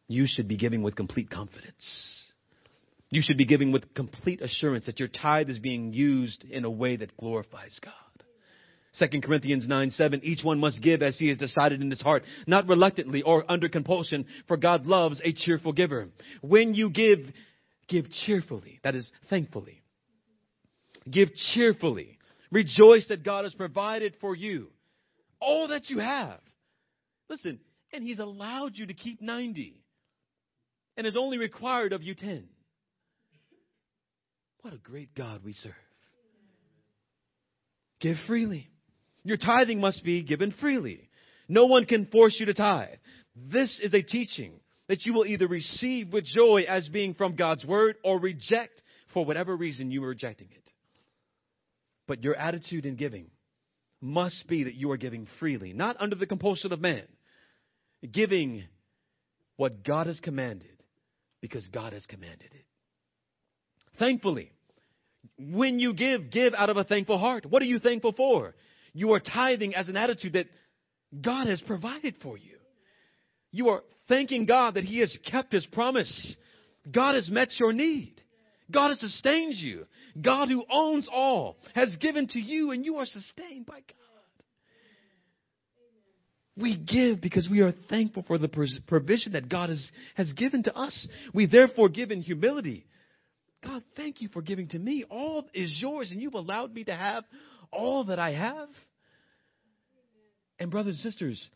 you 0.08 0.24
should 0.26 0.48
be 0.48 0.56
giving 0.56 0.82
with 0.82 0.96
complete 0.96 1.30
confidence. 1.30 2.16
You 3.10 3.22
should 3.22 3.36
be 3.36 3.46
giving 3.46 3.72
with 3.72 3.94
complete 3.94 4.40
assurance 4.40 4.86
that 4.86 4.98
your 4.98 5.08
tithe 5.08 5.48
is 5.48 5.58
being 5.58 5.92
used 5.92 6.44
in 6.44 6.64
a 6.64 6.70
way 6.70 6.96
that 6.96 7.16
glorifies 7.16 7.78
God. 7.82 7.92
2 9.10 9.20
Corinthians 9.20 9.68
9 9.68 9.90
7, 9.90 10.20
each 10.24 10.42
one 10.42 10.58
must 10.58 10.82
give 10.82 11.02
as 11.02 11.18
he 11.18 11.28
has 11.28 11.38
decided 11.38 11.80
in 11.80 11.90
his 11.90 12.00
heart, 12.00 12.24
not 12.46 12.66
reluctantly 12.66 13.22
or 13.22 13.44
under 13.50 13.68
compulsion, 13.68 14.26
for 14.48 14.56
God 14.56 14.86
loves 14.86 15.20
a 15.22 15.32
cheerful 15.32 15.72
giver. 15.72 16.08
When 16.40 16.74
you 16.74 16.90
give, 16.90 17.20
give 17.88 18.11
cheerfully. 18.11 18.81
That 18.85 18.94
is, 18.94 19.11
thankfully. 19.29 19.83
Give 21.11 21.29
cheerfully. 21.55 22.18
Rejoice 22.51 23.07
that 23.09 23.24
God 23.24 23.44
has 23.44 23.55
provided 23.55 24.16
for 24.20 24.35
you 24.35 24.68
all 25.40 25.68
that 25.68 25.88
you 25.88 25.98
have. 25.98 26.40
Listen, 27.29 27.61
and 27.92 28.03
He's 28.03 28.18
allowed 28.18 28.77
you 28.77 28.87
to 28.87 28.94
keep 28.94 29.20
90 29.20 29.83
and 30.96 31.05
has 31.05 31.16
only 31.16 31.38
required 31.38 31.92
of 31.92 32.03
you 32.03 32.14
10. 32.14 32.44
What 34.62 34.74
a 34.74 34.79
great 34.79 35.14
God 35.14 35.42
we 35.44 35.53
serve. 35.53 35.72
Give 38.01 38.16
freely. 38.27 38.68
Your 39.24 39.37
tithing 39.37 39.81
must 39.81 40.05
be 40.05 40.22
given 40.22 40.53
freely. 40.61 41.09
No 41.48 41.66
one 41.66 41.85
can 41.85 42.07
force 42.07 42.37
you 42.38 42.46
to 42.46 42.55
tithe. 42.55 42.98
This 43.35 43.81
is 43.83 43.94
a 43.94 44.03
teaching 44.03 44.61
that 44.88 45.05
you 45.05 45.12
will 45.12 45.27
either 45.27 45.46
receive 45.46 46.12
with 46.12 46.24
joy 46.24 46.64
as 46.68 46.88
being 46.88 47.14
from 47.14 47.37
God's 47.37 47.64
word 47.64 47.96
or 48.03 48.18
reject 48.18 48.83
for 49.12 49.24
whatever 49.24 49.57
reason 49.57 49.90
you 49.90 50.03
are 50.05 50.09
rejecting 50.09 50.48
it. 50.51 50.72
But 52.07 52.24
your 52.24 52.35
attitude 52.35 52.87
in 52.87 52.96
giving 52.96 53.27
must 54.01 54.46
be 54.48 54.64
that 54.64 54.74
you 54.74 54.90
are 54.90 54.96
giving 54.96 55.27
freely, 55.38 55.72
not 55.72 55.96
under 56.01 56.16
the 56.16 56.27
compulsion 56.27 56.72
of 56.72 56.81
man. 56.81 57.05
Giving 58.11 58.64
what 59.57 59.85
God 59.85 60.07
has 60.07 60.20
commanded 60.20 60.83
because 61.40 61.66
God 61.68 61.92
has 61.92 62.07
commanded 62.07 62.48
it. 62.53 62.64
Thankfully, 63.98 64.53
when 65.38 65.79
you 65.79 65.92
give, 65.92 66.31
give 66.31 66.55
out 66.55 66.70
of 66.70 66.77
a 66.77 66.85
thankful 66.85 67.18
heart. 67.18 67.44
What 67.44 67.61
are 67.61 67.66
you 67.66 67.79
thankful 67.79 68.12
for? 68.12 68.55
You 68.92 69.12
are 69.12 69.20
tithing 69.20 69.74
as 69.74 69.88
an 69.88 69.96
attitude 69.96 70.35
that 70.35 70.46
God 71.20 71.48
has 71.48 71.61
provided 71.61 72.14
for 72.22 72.38
you. 72.38 72.59
You 73.51 73.70
are 73.70 73.83
thanking 74.08 74.46
God 74.46 74.74
that 74.74 74.84
He 74.84 75.00
has 75.00 75.16
kept 75.30 75.52
His 75.52 75.66
promise. 75.66 76.36
God 76.90 77.14
has 77.14 77.28
met 77.30 77.48
your 77.58 77.72
need. 77.72 78.20
God 78.70 78.88
has 78.88 79.00
sustained 79.00 79.54
you. 79.54 79.86
God 80.20 80.48
who 80.48 80.64
owns 80.70 81.08
all 81.10 81.56
has 81.74 81.96
given 81.96 82.26
to 82.28 82.40
you 82.40 82.70
and 82.70 82.84
you 82.84 82.96
are 82.96 83.06
sustained 83.06 83.66
by 83.66 83.76
God. 83.76 83.94
We 86.56 86.76
give 86.76 87.20
because 87.20 87.48
we 87.48 87.60
are 87.60 87.72
thankful 87.88 88.24
for 88.26 88.36
the 88.36 88.48
provision 88.86 89.32
that 89.32 89.48
God 89.48 89.68
has, 89.68 89.90
has 90.16 90.32
given 90.32 90.64
to 90.64 90.76
us. 90.76 91.06
We 91.32 91.46
therefore 91.46 91.88
give 91.88 92.10
in 92.10 92.20
humility. 92.20 92.84
God, 93.64 93.82
thank 93.96 94.20
you 94.20 94.28
for 94.28 94.42
giving 94.42 94.68
to 94.68 94.78
me. 94.78 95.04
All 95.08 95.44
is 95.54 95.78
yours, 95.80 96.10
and 96.10 96.20
you've 96.20 96.34
allowed 96.34 96.74
me 96.74 96.84
to 96.84 96.94
have 96.94 97.24
all 97.72 98.04
that 98.04 98.18
I 98.18 98.32
have. 98.32 98.68
And, 100.58 100.70
brothers 100.70 101.00
and 101.02 101.12
sisters, 101.12 101.48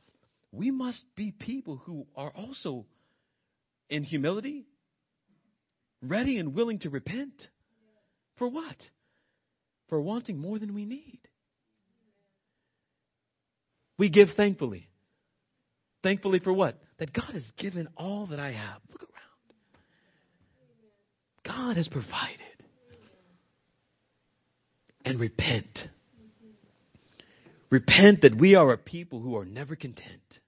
we 0.52 0.70
must 0.70 1.02
be 1.16 1.32
people 1.32 1.82
who 1.86 2.06
are 2.14 2.30
also 2.30 2.84
in 3.88 4.04
humility, 4.04 4.66
ready 6.02 6.38
and 6.38 6.54
willing 6.54 6.78
to 6.80 6.90
repent. 6.90 7.48
For 8.36 8.48
what? 8.48 8.76
For 9.88 10.00
wanting 10.00 10.38
more 10.38 10.58
than 10.58 10.74
we 10.74 10.84
need. 10.84 11.20
We 13.98 14.10
give 14.10 14.28
thankfully. 14.36 14.88
Thankfully 16.02 16.40
for 16.40 16.52
what? 16.52 16.78
That 16.98 17.12
God 17.12 17.30
has 17.32 17.50
given 17.56 17.88
all 17.96 18.26
that 18.26 18.40
I 18.40 18.52
have. 18.52 18.80
Look 18.90 19.02
around. 19.02 19.12
God 21.44 21.76
has 21.76 21.88
provided. 21.88 22.40
And 25.04 25.18
repent. 25.18 25.78
Repent 27.70 28.20
that 28.22 28.38
we 28.38 28.54
are 28.54 28.72
a 28.72 28.78
people 28.78 29.20
who 29.20 29.36
are 29.36 29.44
never 29.44 29.76
content. 29.76 30.40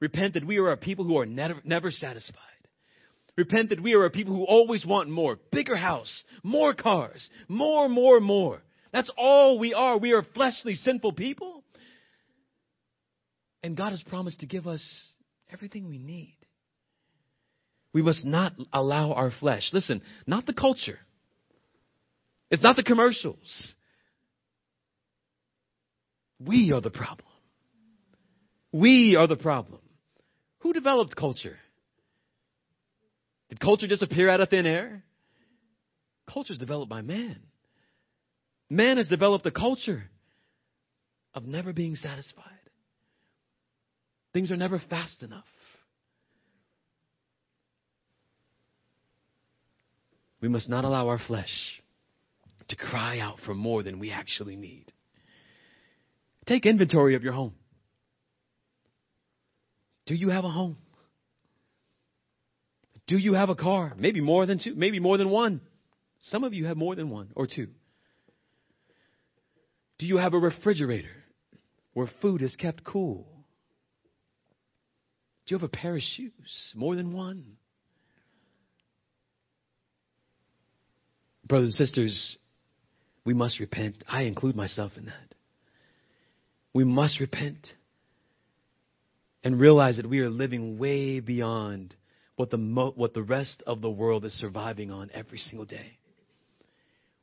Repent 0.00 0.34
that 0.34 0.46
we 0.46 0.58
are 0.58 0.70
a 0.70 0.76
people 0.76 1.04
who 1.04 1.18
are 1.18 1.26
never, 1.26 1.60
never 1.64 1.90
satisfied. 1.90 2.42
Repent 3.36 3.68
that 3.70 3.82
we 3.82 3.94
are 3.94 4.04
a 4.04 4.10
people 4.10 4.34
who 4.34 4.44
always 4.44 4.84
want 4.84 5.08
more. 5.08 5.38
Bigger 5.52 5.76
house, 5.76 6.24
more 6.42 6.74
cars, 6.74 7.28
more, 7.48 7.88
more, 7.88 8.20
more. 8.20 8.62
That's 8.92 9.10
all 9.16 9.58
we 9.58 9.74
are. 9.74 9.98
We 9.98 10.12
are 10.12 10.24
fleshly, 10.34 10.74
sinful 10.74 11.12
people. 11.12 11.62
And 13.62 13.76
God 13.76 13.90
has 13.90 14.02
promised 14.02 14.40
to 14.40 14.46
give 14.46 14.66
us 14.66 14.82
everything 15.52 15.88
we 15.88 15.98
need. 15.98 16.36
We 17.92 18.02
must 18.02 18.24
not 18.24 18.52
allow 18.72 19.12
our 19.12 19.32
flesh, 19.40 19.70
listen, 19.72 20.02
not 20.26 20.46
the 20.46 20.52
culture, 20.52 20.98
it's 22.50 22.62
not 22.62 22.76
the 22.76 22.82
commercials. 22.82 23.72
We 26.40 26.70
are 26.72 26.80
the 26.80 26.90
problem. 26.90 27.26
We 28.70 29.16
are 29.16 29.26
the 29.26 29.36
problem. 29.36 29.80
Who 30.60 30.72
developed 30.72 31.14
culture? 31.16 31.56
Did 33.48 33.60
culture 33.60 33.86
just 33.86 34.02
appear 34.02 34.28
out 34.28 34.40
of 34.40 34.48
thin 34.48 34.66
air? 34.66 35.02
Culture 36.32 36.52
is 36.52 36.58
developed 36.58 36.90
by 36.90 37.00
man. 37.00 37.38
Man 38.68 38.98
has 38.98 39.08
developed 39.08 39.46
a 39.46 39.50
culture 39.50 40.04
of 41.34 41.46
never 41.46 41.72
being 41.72 41.94
satisfied. 41.94 42.44
Things 44.34 44.52
are 44.52 44.56
never 44.56 44.82
fast 44.90 45.22
enough. 45.22 45.44
We 50.40 50.48
must 50.48 50.68
not 50.68 50.84
allow 50.84 51.08
our 51.08 51.18
flesh 51.18 51.82
to 52.68 52.76
cry 52.76 53.18
out 53.18 53.38
for 53.44 53.54
more 53.54 53.82
than 53.82 53.98
we 53.98 54.10
actually 54.10 54.56
need. 54.56 54.92
Take 56.46 56.66
inventory 56.66 57.16
of 57.16 57.22
your 57.22 57.32
home. 57.32 57.54
Do 60.08 60.14
you 60.14 60.30
have 60.30 60.44
a 60.46 60.48
home? 60.48 60.78
Do 63.06 63.18
you 63.18 63.34
have 63.34 63.50
a 63.50 63.54
car? 63.54 63.92
Maybe 63.96 64.22
more 64.22 64.46
than 64.46 64.58
two, 64.58 64.74
maybe 64.74 65.00
more 65.00 65.18
than 65.18 65.28
one. 65.28 65.60
Some 66.20 66.44
of 66.44 66.54
you 66.54 66.64
have 66.64 66.78
more 66.78 66.94
than 66.94 67.10
one 67.10 67.28
or 67.36 67.46
two. 67.46 67.68
Do 69.98 70.06
you 70.06 70.16
have 70.16 70.32
a 70.32 70.38
refrigerator 70.38 71.24
where 71.92 72.08
food 72.22 72.40
is 72.40 72.56
kept 72.56 72.84
cool? 72.84 73.26
Do 75.46 75.54
you 75.54 75.58
have 75.58 75.64
a 75.64 75.68
pair 75.68 75.94
of 75.94 76.02
shoes? 76.02 76.72
More 76.74 76.96
than 76.96 77.12
one? 77.12 77.58
Brothers 81.46 81.78
and 81.78 81.86
sisters, 81.86 82.38
we 83.26 83.34
must 83.34 83.60
repent. 83.60 84.02
I 84.08 84.22
include 84.22 84.56
myself 84.56 84.92
in 84.96 85.06
that. 85.06 85.34
We 86.72 86.84
must 86.84 87.20
repent 87.20 87.66
and 89.48 89.58
realize 89.58 89.96
that 89.96 90.06
we 90.06 90.18
are 90.18 90.28
living 90.28 90.76
way 90.76 91.20
beyond 91.20 91.94
what 92.36 92.50
the, 92.50 92.58
mo- 92.58 92.92
what 92.96 93.14
the 93.14 93.22
rest 93.22 93.62
of 93.66 93.80
the 93.80 93.88
world 93.88 94.26
is 94.26 94.34
surviving 94.34 94.90
on 94.90 95.10
every 95.14 95.38
single 95.38 95.64
day. 95.64 95.96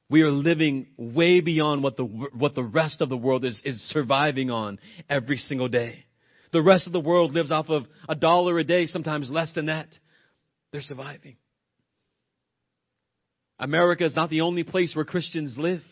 We 0.10 0.24
are 0.24 0.32
living 0.32 0.88
way 0.98 1.40
beyond 1.40 1.84
what 1.84 1.98
the, 1.98 2.04
what 2.04 2.56
the 2.56 2.64
rest 2.64 3.02
of 3.02 3.10
the 3.10 3.16
world 3.16 3.46
is, 3.46 3.62
is 3.64 3.80
surviving 3.92 4.50
on 4.50 4.80
every 5.08 5.38
single 5.38 5.68
day. 5.68 6.06
The 6.52 6.64
rest 6.64 6.88
of 6.88 6.94
the 6.94 7.00
world 7.00 7.32
lives 7.32 7.52
off 7.52 7.70
of 7.70 7.84
a 8.10 8.16
dollar 8.16 8.58
a 8.58 8.64
day, 8.64 8.88
sometimes 8.88 9.30
less 9.30 9.54
than 9.54 9.68
that. 9.68 9.90
They're 10.72 10.82
surviving. 10.82 11.36
America 13.60 14.04
is 14.04 14.16
not 14.16 14.32
the 14.32 14.42
only 14.42 14.64
place 14.64 14.96
where 14.96 15.06
Christians 15.06 15.60
live. 15.60 15.84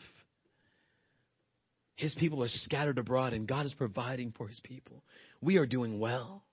His 1.95 2.15
people 2.15 2.43
are 2.43 2.49
scattered 2.49 2.97
abroad, 2.97 3.33
and 3.33 3.47
God 3.47 3.67
is 3.67 3.73
providing 3.75 4.33
for 4.35 4.47
His 4.47 4.59
people. 4.61 5.03
We 5.43 5.57
are 5.57 5.65
doing 5.65 5.99
well. 5.99 6.43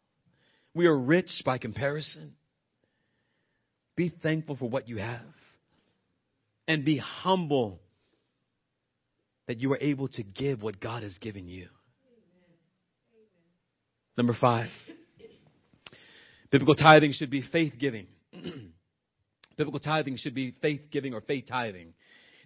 We 0.74 0.86
are 0.86 0.96
rich 0.96 1.42
by 1.44 1.58
comparison. 1.58 2.34
Be 3.96 4.12
thankful 4.22 4.56
for 4.56 4.68
what 4.68 4.88
you 4.88 4.96
have, 4.96 5.20
and 6.66 6.84
be 6.84 6.96
humble 6.96 7.80
that 9.46 9.58
you 9.58 9.72
are 9.72 9.78
able 9.80 10.08
to 10.08 10.22
give 10.22 10.62
what 10.62 10.80
God 10.80 11.02
has 11.02 11.18
given 11.18 11.48
you. 11.48 11.68
Number 14.16 14.34
five, 14.40 14.68
biblical 16.50 16.74
tithing 16.74 17.12
should 17.12 17.30
be 17.30 17.42
faith 17.42 17.74
giving. 17.78 18.06
biblical 19.56 19.80
tithing 19.80 20.16
should 20.16 20.34
be 20.34 20.54
faith 20.62 20.82
giving 20.90 21.14
or 21.14 21.20
faith 21.20 21.44
tithing. 21.48 21.94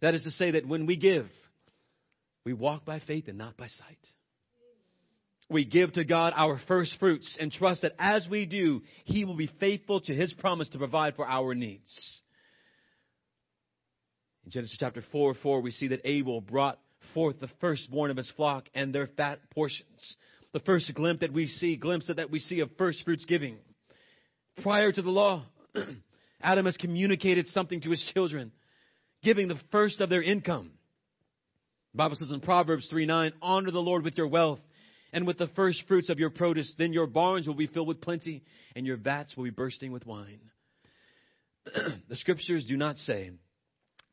That 0.01 0.15
is 0.15 0.23
to 0.25 0.31
say 0.31 0.53
that 0.53 0.67
when 0.67 0.87
we 0.87 0.97
give, 0.97 1.27
we 2.45 2.53
walk 2.53 2.85
by 2.85 3.01
faith 3.01 3.29
and 3.29 3.39
not 3.39 3.57
by 3.57 3.69
sight. 3.69 3.99
We 5.51 5.65
give 5.65 5.93
to 5.93 6.05
God 6.05 6.33
our 6.37 6.61
first 6.67 6.99
fruits 6.99 7.37
and 7.39 7.53
trust 7.53 7.83
that 7.83 7.95
as 7.99 8.27
we 8.29 8.47
do, 8.47 8.83
He 9.05 9.25
will 9.25 9.37
be 9.37 9.51
faithful 9.61 10.01
to 10.03 10.15
His 10.15 10.33
promise 10.33 10.69
to 10.71 10.79
provide 10.79 11.17
for 11.17 11.27
our 11.27 11.55
needs. 11.55 12.21
In 14.45 14.51
Genesis 14.51 14.77
chapter 14.79 15.03
4 15.13 15.35
4, 15.35 15.61
we 15.61 15.71
see 15.71 15.89
that 15.89 16.01
Abel 16.05 16.41
brought 16.41 16.79
forth 17.13 17.39
the 17.41 17.51
firstborn 17.61 18.11
of 18.11 18.17
his 18.17 18.31
flock 18.37 18.69
and 18.75 18.95
their 18.95 19.07
fat 19.07 19.39
portions 19.51 20.17
the 20.55 20.61
first 20.61 20.95
glimpse 20.95 21.21
that 21.21 21.33
we 21.33 21.49
see, 21.49 21.77
glimpse 21.77 22.09
that 22.17 22.31
we 22.31 22.39
see 22.39 22.61
of 22.61 22.71
first 22.79 23.05
fruits 23.05 23.25
giving. 23.27 23.57
Prior 24.63 24.93
to 24.93 25.03
the 25.03 25.11
law, 25.11 25.45
Adam 26.41 26.65
has 26.65 26.77
communicated 26.77 27.49
something 27.49 27.81
to 27.81 27.91
his 27.91 28.11
children, 28.15 28.53
giving 29.25 29.49
the 29.49 29.59
first 29.73 30.01
of 30.01 30.09
their 30.09 30.23
income. 30.23 30.71
The 31.93 31.99
Bible 31.99 32.15
says 32.15 32.31
in 32.31 32.41
Proverbs 32.41 32.87
3 32.89 33.05
9, 33.05 33.33
honor 33.43 33.73
the 33.73 33.81
Lord 33.81 34.05
with 34.05 34.17
your 34.17 34.29
wealth 34.29 34.61
and 35.15 35.29
with 35.29 35.39
the 35.39 35.47
first 35.55 35.85
fruits 35.87 36.11
of 36.11 36.19
your 36.19 36.29
produce. 36.29 36.75
Then 36.77 36.93
your 36.93 37.07
barns 37.07 37.47
will 37.47 37.55
be 37.55 37.69
filled 37.69 37.87
with 37.87 38.01
plenty 38.01 38.43
and 38.75 38.85
your 38.85 38.97
vats 38.97 39.35
will 39.37 39.45
be 39.45 39.51
bursting 39.51 39.93
with 39.93 40.05
wine. 40.05 40.41
the 41.65 42.17
scriptures 42.17 42.67
do 42.69 42.77
not 42.77 42.99
say, 42.99 43.31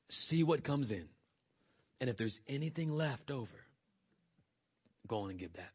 see 0.09 0.43
what 0.43 0.63
comes 0.63 0.91
in. 0.91 1.05
And 1.99 2.09
if 2.09 2.17
there's 2.17 2.39
anything 2.47 2.91
left 2.91 3.31
over, 3.31 3.49
go 5.07 5.21
on 5.21 5.31
and 5.31 5.39
give 5.39 5.53
that. 5.53 5.71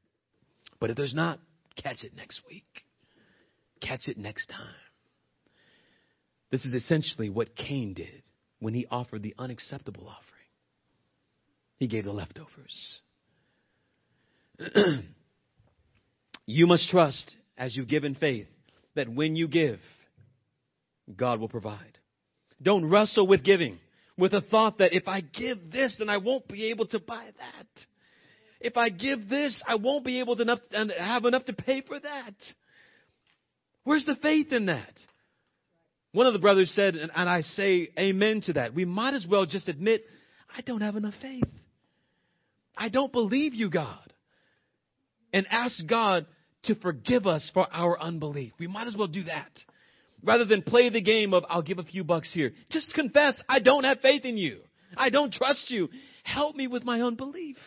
But 0.80 0.90
if 0.90 0.96
there's 0.96 1.14
not, 1.14 1.40
catch 1.82 2.04
it 2.04 2.14
next 2.16 2.40
week. 2.48 2.64
Catch 3.80 4.06
it 4.06 4.16
next 4.16 4.46
time. 4.46 4.74
This 6.52 6.64
is 6.64 6.72
essentially 6.72 7.30
what 7.30 7.56
Cain 7.56 7.94
did 7.94 8.22
when 8.60 8.74
he 8.74 8.86
offered 8.88 9.24
the 9.24 9.34
unacceptable 9.38 10.04
offering. 10.04 10.22
He 11.78 11.88
gave 11.88 12.04
the 12.04 12.12
leftovers. 12.12 13.00
you 16.46 16.66
must 16.66 16.88
trust, 16.88 17.36
as 17.58 17.76
you 17.76 17.84
give 17.84 18.04
in 18.04 18.14
faith, 18.14 18.46
that 18.94 19.08
when 19.08 19.36
you 19.36 19.48
give, 19.48 19.80
God 21.14 21.40
will 21.40 21.48
provide. 21.48 21.98
Don't 22.62 22.88
wrestle 22.88 23.26
with 23.26 23.44
giving 23.44 23.78
with 24.16 24.32
a 24.32 24.40
thought 24.40 24.78
that 24.78 24.94
if 24.94 25.08
I 25.08 25.20
give 25.20 25.70
this, 25.70 25.96
then 25.98 26.08
I 26.08 26.18
won't 26.18 26.48
be 26.48 26.70
able 26.70 26.86
to 26.88 26.98
buy 26.98 27.24
that. 27.38 27.66
If 28.60 28.76
I 28.76 28.88
give 28.88 29.28
this, 29.28 29.60
I 29.66 29.74
won't 29.74 30.04
be 30.04 30.20
able 30.20 30.36
to 30.36 30.42
enough, 30.42 30.60
have 30.98 31.24
enough 31.24 31.44
to 31.46 31.52
pay 31.52 31.82
for 31.82 31.98
that. 32.00 32.34
Where's 33.84 34.06
the 34.06 34.16
faith 34.16 34.52
in 34.52 34.66
that? 34.66 34.98
One 36.12 36.26
of 36.26 36.32
the 36.32 36.38
brothers 36.38 36.72
said, 36.74 36.94
and 36.94 37.10
I 37.14 37.42
say 37.42 37.90
amen 37.98 38.40
to 38.46 38.54
that. 38.54 38.74
We 38.74 38.86
might 38.86 39.12
as 39.12 39.26
well 39.28 39.44
just 39.44 39.68
admit, 39.68 40.04
I 40.56 40.62
don't 40.62 40.80
have 40.80 40.96
enough 40.96 41.14
faith. 41.20 41.44
I 42.74 42.88
don't 42.88 43.12
believe 43.12 43.52
you, 43.52 43.68
God. 43.68 44.12
And 45.32 45.46
ask 45.50 45.74
God 45.86 46.26
to 46.66 46.74
forgive 46.76 47.26
us 47.26 47.50
for 47.52 47.66
our 47.72 48.00
unbelief. 48.00 48.52
We 48.58 48.66
might 48.66 48.86
as 48.86 48.96
well 48.96 49.08
do 49.08 49.24
that. 49.24 49.50
Rather 50.22 50.44
than 50.44 50.62
play 50.62 50.88
the 50.88 51.00
game 51.00 51.34
of, 51.34 51.44
I'll 51.48 51.62
give 51.62 51.78
a 51.78 51.84
few 51.84 52.04
bucks 52.04 52.32
here. 52.32 52.52
Just 52.70 52.92
confess, 52.94 53.40
I 53.48 53.60
don't 53.60 53.84
have 53.84 54.00
faith 54.00 54.24
in 54.24 54.36
you. 54.36 54.60
I 54.96 55.10
don't 55.10 55.32
trust 55.32 55.70
you. 55.70 55.88
Help 56.24 56.56
me 56.56 56.66
with 56.66 56.84
my 56.84 57.00
unbelief. 57.02 57.58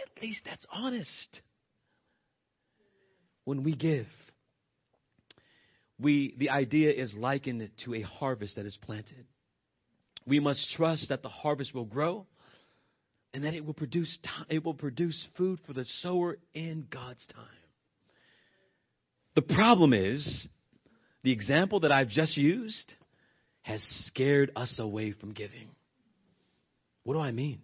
At 0.00 0.22
least 0.22 0.40
that's 0.44 0.66
honest. 0.72 1.40
When 3.44 3.62
we 3.62 3.74
give, 3.74 4.06
we, 5.98 6.34
the 6.38 6.50
idea 6.50 6.90
is 6.90 7.14
likened 7.14 7.70
to 7.84 7.94
a 7.94 8.02
harvest 8.02 8.56
that 8.56 8.66
is 8.66 8.76
planted. 8.82 9.26
We 10.26 10.40
must 10.40 10.68
trust 10.76 11.08
that 11.10 11.22
the 11.22 11.28
harvest 11.28 11.74
will 11.74 11.84
grow 11.84 12.26
and 13.32 13.44
that 13.44 13.54
it 13.54 13.64
will 13.64 13.74
produce 13.74 14.18
it 14.48 14.64
will 14.64 14.74
produce 14.74 15.26
food 15.36 15.60
for 15.66 15.72
the 15.72 15.84
sower 16.00 16.38
in 16.54 16.86
God's 16.90 17.24
time. 17.26 17.65
The 19.36 19.42
problem 19.42 19.92
is 19.92 20.48
the 21.22 21.30
example 21.30 21.80
that 21.80 21.92
I've 21.92 22.08
just 22.08 22.38
used 22.38 22.94
has 23.60 23.82
scared 24.06 24.50
us 24.56 24.78
away 24.78 25.12
from 25.12 25.34
giving. 25.34 25.68
What 27.04 27.14
do 27.14 27.20
I 27.20 27.32
mean? 27.32 27.60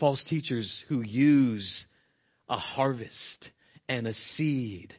False 0.00 0.22
teachers 0.28 0.84
who 0.88 1.02
use 1.02 1.86
a 2.48 2.56
harvest 2.56 3.50
and 3.88 4.08
a 4.08 4.12
seed 4.12 4.92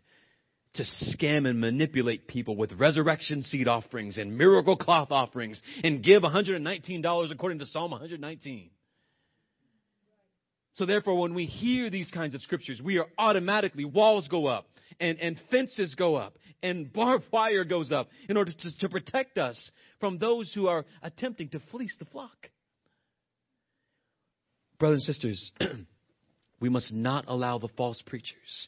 to 0.76 0.84
scam 0.84 1.46
and 1.46 1.60
manipulate 1.60 2.28
people 2.28 2.56
with 2.56 2.72
resurrection 2.74 3.44
seed 3.44 3.68
offerings 3.68 4.18
and 4.18 4.38
miracle 4.38 4.78
cloth 4.78 5.12
offerings 5.12 5.62
and 5.84 6.02
give 6.02 6.24
$119 6.24 7.32
according 7.32 7.60
to 7.60 7.66
Psalm 7.66 7.92
119. 7.92 8.70
So 10.76 10.86
therefore, 10.86 11.20
when 11.20 11.34
we 11.34 11.46
hear 11.46 11.90
these 11.90 12.10
kinds 12.12 12.36
of 12.36 12.42
scriptures, 12.42 12.82
we 12.82 13.00
are 13.00 13.08
automatically, 13.18 13.84
walls 13.84 14.30
go 14.30 14.46
up 14.46 14.68
and, 15.00 15.20
and 15.20 15.40
fences 15.52 15.96
go 15.96 16.16
up 16.16 16.38
and 16.64 16.92
barbed 16.92 17.26
wire 17.32 17.64
goes 17.64 17.92
up 17.92 18.10
in 18.30 18.38
order 18.38 18.52
to, 18.52 18.78
to 18.80 18.90
protect 18.90 19.38
us 19.38 19.72
from 20.00 20.18
those 20.18 20.52
who 20.54 20.68
are 20.68 20.86
attempting 21.02 21.50
to 21.50 21.60
fleece 21.72 21.96
the 22.00 22.06
flock. 22.06 22.50
Brothers 24.80 25.08
and 25.08 25.16
sisters, 25.16 25.52
we 26.60 26.70
must 26.70 26.94
not 26.94 27.26
allow 27.28 27.58
the 27.58 27.70
false 27.70 28.02
preachers. 28.06 28.68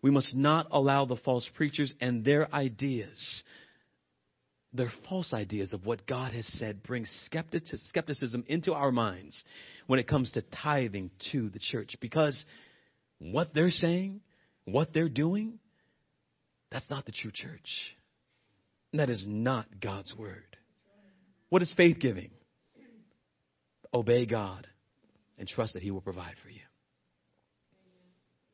We 0.00 0.10
must 0.10 0.34
not 0.34 0.68
allow 0.70 1.04
the 1.04 1.16
false 1.16 1.48
preachers 1.54 1.92
and 2.00 2.24
their 2.24 2.52
ideas 2.54 3.42
their 4.72 4.92
false 5.08 5.32
ideas 5.32 5.72
of 5.72 5.86
what 5.86 6.06
God 6.06 6.32
has 6.32 6.46
said 6.58 6.82
bring 6.82 7.06
skepticism 7.24 8.44
into 8.48 8.74
our 8.74 8.92
minds 8.92 9.42
when 9.86 9.98
it 9.98 10.06
comes 10.06 10.30
to 10.32 10.42
tithing 10.42 11.10
to 11.32 11.48
the 11.48 11.58
church. 11.58 11.96
Because 12.00 12.44
what 13.18 13.54
they're 13.54 13.70
saying, 13.70 14.20
what 14.72 14.92
they're 14.92 15.08
doing, 15.08 15.58
that's 16.70 16.88
not 16.90 17.06
the 17.06 17.12
true 17.12 17.30
church. 17.32 17.68
That 18.92 19.10
is 19.10 19.24
not 19.26 19.66
God's 19.80 20.14
word. 20.14 20.44
What 21.50 21.62
is 21.62 21.72
faith 21.76 21.98
giving? 22.00 22.30
Obey 23.92 24.26
God 24.26 24.66
and 25.38 25.48
trust 25.48 25.74
that 25.74 25.82
He 25.82 25.90
will 25.90 26.00
provide 26.00 26.34
for 26.42 26.50
you. 26.50 26.60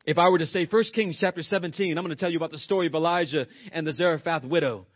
If 0.07 0.19
I 0.19 0.29
were 0.29 0.39
to 0.39 0.47
say 0.47 0.67
1 0.71 0.85
Kings 0.95 1.17
chapter 1.19 1.43
17, 1.43 1.97
I'm 1.97 2.05
going 2.05 2.15
to 2.15 2.21
tell 2.21 2.31
you 2.31 2.37
about 2.37 2.51
the 2.51 2.59
story 2.59 2.87
of 2.87 2.95
Elijah 2.95 3.47
and 3.73 3.87
the 3.87 3.93
Zarephath 3.93 4.45
widow. 4.45 4.87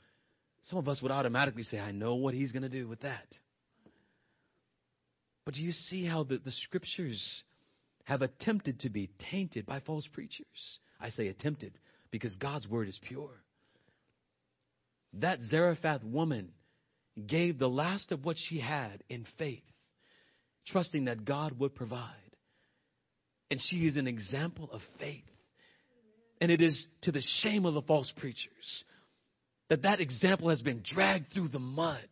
Some 0.64 0.78
of 0.78 0.88
us 0.88 1.00
would 1.00 1.10
automatically 1.10 1.62
say, 1.62 1.78
I 1.78 1.92
know 1.92 2.16
what 2.16 2.34
he's 2.34 2.52
going 2.52 2.62
to 2.62 2.68
do 2.68 2.86
with 2.86 3.00
that. 3.00 3.26
But 5.46 5.54
do 5.54 5.62
you 5.62 5.72
see 5.72 6.04
how 6.04 6.24
the, 6.24 6.36
the 6.36 6.50
scriptures 6.50 7.42
have 8.04 8.20
attempted 8.20 8.80
to 8.80 8.90
be 8.90 9.10
tainted 9.30 9.64
by 9.64 9.80
false 9.80 10.06
preachers? 10.12 10.78
I 11.00 11.10
say 11.10 11.28
attempted 11.28 11.72
because 12.10 12.34
God's 12.36 12.68
word 12.68 12.88
is 12.88 12.98
pure. 13.08 13.42
That 15.14 15.40
Zarephath 15.50 16.02
woman 16.04 16.50
gave 17.26 17.58
the 17.58 17.68
last 17.68 18.12
of 18.12 18.24
what 18.24 18.36
she 18.38 18.60
had 18.60 19.02
in 19.08 19.26
faith, 19.38 19.62
trusting 20.66 21.06
that 21.06 21.24
God 21.24 21.58
would 21.58 21.74
provide. 21.74 22.12
And 23.50 23.60
she 23.60 23.86
is 23.86 23.96
an 23.96 24.06
example 24.06 24.68
of 24.72 24.80
faith. 24.98 25.24
And 26.40 26.52
it 26.52 26.60
is 26.60 26.86
to 27.02 27.12
the 27.12 27.22
shame 27.42 27.64
of 27.66 27.74
the 27.74 27.82
false 27.82 28.12
preachers 28.16 28.84
that 29.68 29.82
that 29.82 30.00
example 30.00 30.48
has 30.50 30.62
been 30.62 30.82
dragged 30.84 31.32
through 31.32 31.48
the 31.48 31.58
mud 31.58 32.06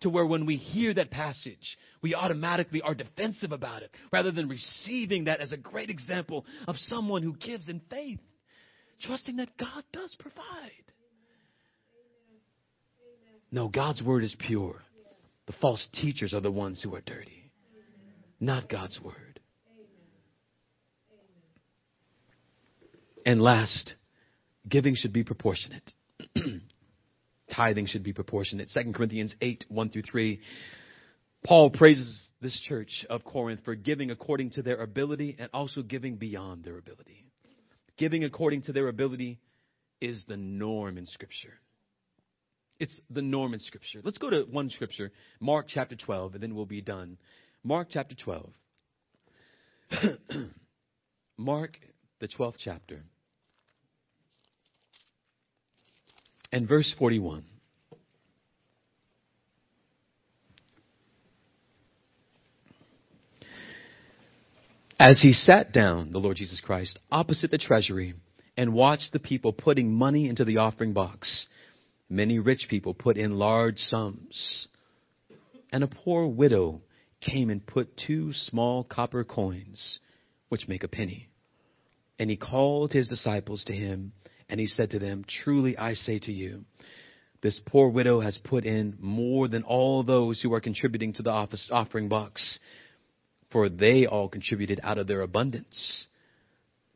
to 0.00 0.10
where 0.10 0.26
when 0.26 0.46
we 0.46 0.56
hear 0.56 0.92
that 0.94 1.10
passage, 1.10 1.78
we 2.02 2.14
automatically 2.14 2.82
are 2.82 2.94
defensive 2.94 3.52
about 3.52 3.82
it 3.82 3.90
rather 4.12 4.30
than 4.30 4.48
receiving 4.48 5.24
that 5.24 5.40
as 5.40 5.52
a 5.52 5.56
great 5.56 5.90
example 5.90 6.44
of 6.68 6.76
someone 6.76 7.22
who 7.22 7.34
gives 7.36 7.68
in 7.68 7.80
faith, 7.90 8.20
trusting 9.00 9.36
that 9.36 9.56
God 9.58 9.84
does 9.92 10.14
provide. 10.18 10.70
No, 13.50 13.68
God's 13.68 14.02
word 14.02 14.24
is 14.24 14.34
pure. 14.38 14.82
The 15.46 15.54
false 15.60 15.86
teachers 15.92 16.34
are 16.34 16.40
the 16.40 16.50
ones 16.50 16.82
who 16.82 16.94
are 16.94 17.02
dirty, 17.02 17.50
not 18.40 18.68
God's 18.68 18.98
word. 19.00 19.40
And 23.26 23.40
last, 23.40 23.94
giving 24.68 24.94
should 24.94 25.12
be 25.12 25.22
proportionate. 25.22 25.92
Tithing 27.54 27.86
should 27.86 28.02
be 28.02 28.12
proportionate. 28.12 28.70
2 28.72 28.92
Corinthians 28.92 29.34
8, 29.40 29.64
1 29.68 29.88
through 29.90 30.02
3. 30.02 30.40
Paul 31.44 31.70
praises 31.70 32.26
this 32.40 32.58
church 32.62 33.04
of 33.10 33.24
Corinth 33.24 33.60
for 33.64 33.74
giving 33.74 34.10
according 34.10 34.50
to 34.50 34.62
their 34.62 34.82
ability 34.82 35.36
and 35.38 35.48
also 35.52 35.82
giving 35.82 36.16
beyond 36.16 36.64
their 36.64 36.78
ability. 36.78 37.24
Giving 37.96 38.24
according 38.24 38.62
to 38.62 38.72
their 38.72 38.88
ability 38.88 39.38
is 40.00 40.24
the 40.26 40.36
norm 40.36 40.98
in 40.98 41.06
Scripture. 41.06 41.54
It's 42.80 42.98
the 43.08 43.22
norm 43.22 43.54
in 43.54 43.60
Scripture. 43.60 44.00
Let's 44.02 44.18
go 44.18 44.30
to 44.30 44.42
one 44.50 44.68
Scripture, 44.70 45.12
Mark 45.38 45.66
chapter 45.68 45.96
12, 45.96 46.34
and 46.34 46.42
then 46.42 46.54
we'll 46.54 46.66
be 46.66 46.82
done. 46.82 47.18
Mark 47.62 47.88
chapter 47.90 48.16
12. 48.16 48.50
Mark, 51.38 51.78
the 52.20 52.28
12th 52.28 52.56
chapter. 52.58 53.04
and 56.54 56.68
verse 56.68 56.94
41. 57.00 57.44
As 64.98 65.20
he 65.20 65.32
sat 65.32 65.72
down, 65.72 66.12
the 66.12 66.18
Lord 66.18 66.36
Jesus 66.36 66.60
Christ, 66.60 66.98
opposite 67.10 67.50
the 67.50 67.58
treasury 67.58 68.14
and 68.56 68.72
watched 68.72 69.12
the 69.12 69.18
people 69.18 69.52
putting 69.52 69.92
money 69.92 70.28
into 70.28 70.44
the 70.44 70.58
offering 70.58 70.92
box, 70.92 71.46
many 72.08 72.38
rich 72.38 72.66
people 72.70 72.94
put 72.94 73.16
in 73.16 73.32
large 73.38 73.78
sums. 73.78 74.68
And 75.72 75.82
a 75.82 75.88
poor 75.88 76.26
widow 76.26 76.82
came 77.20 77.50
and 77.50 77.66
put 77.66 77.96
two 77.96 78.32
small 78.32 78.84
copper 78.84 79.24
coins, 79.24 79.98
which 80.48 80.68
make 80.68 80.84
a 80.84 80.88
penny. 80.88 81.28
And 82.18 82.30
he 82.30 82.36
called 82.36 82.92
his 82.92 83.08
disciples 83.08 83.64
to 83.64 83.72
him 83.72 84.12
And 84.48 84.60
he 84.60 84.66
said 84.66 84.90
to 84.90 84.98
them, 84.98 85.24
Truly 85.26 85.76
I 85.76 85.94
say 85.94 86.18
to 86.20 86.32
you, 86.32 86.64
this 87.42 87.60
poor 87.66 87.88
widow 87.88 88.20
has 88.20 88.38
put 88.38 88.64
in 88.64 88.96
more 89.00 89.48
than 89.48 89.64
all 89.64 90.02
those 90.02 90.40
who 90.40 90.54
are 90.54 90.60
contributing 90.60 91.12
to 91.14 91.22
the 91.22 91.30
office 91.30 91.68
offering 91.70 92.08
box, 92.08 92.58
for 93.54 93.68
they 93.68 94.04
all 94.04 94.28
contributed 94.28 94.80
out 94.82 94.98
of 94.98 95.06
their 95.06 95.20
abundance. 95.20 96.06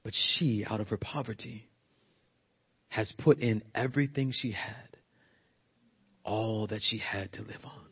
But 0.03 0.13
she, 0.13 0.65
out 0.69 0.81
of 0.81 0.89
her 0.89 0.97
poverty, 0.97 1.69
has 2.89 3.13
put 3.17 3.39
in 3.39 3.63
everything 3.77 4.33
she 4.35 4.51
had, 4.51 4.97
all 6.25 6.67
that 6.67 6.81
she 6.83 6.99
had 6.99 7.33
to 7.35 7.43
live 7.43 7.65
on. 7.65 7.85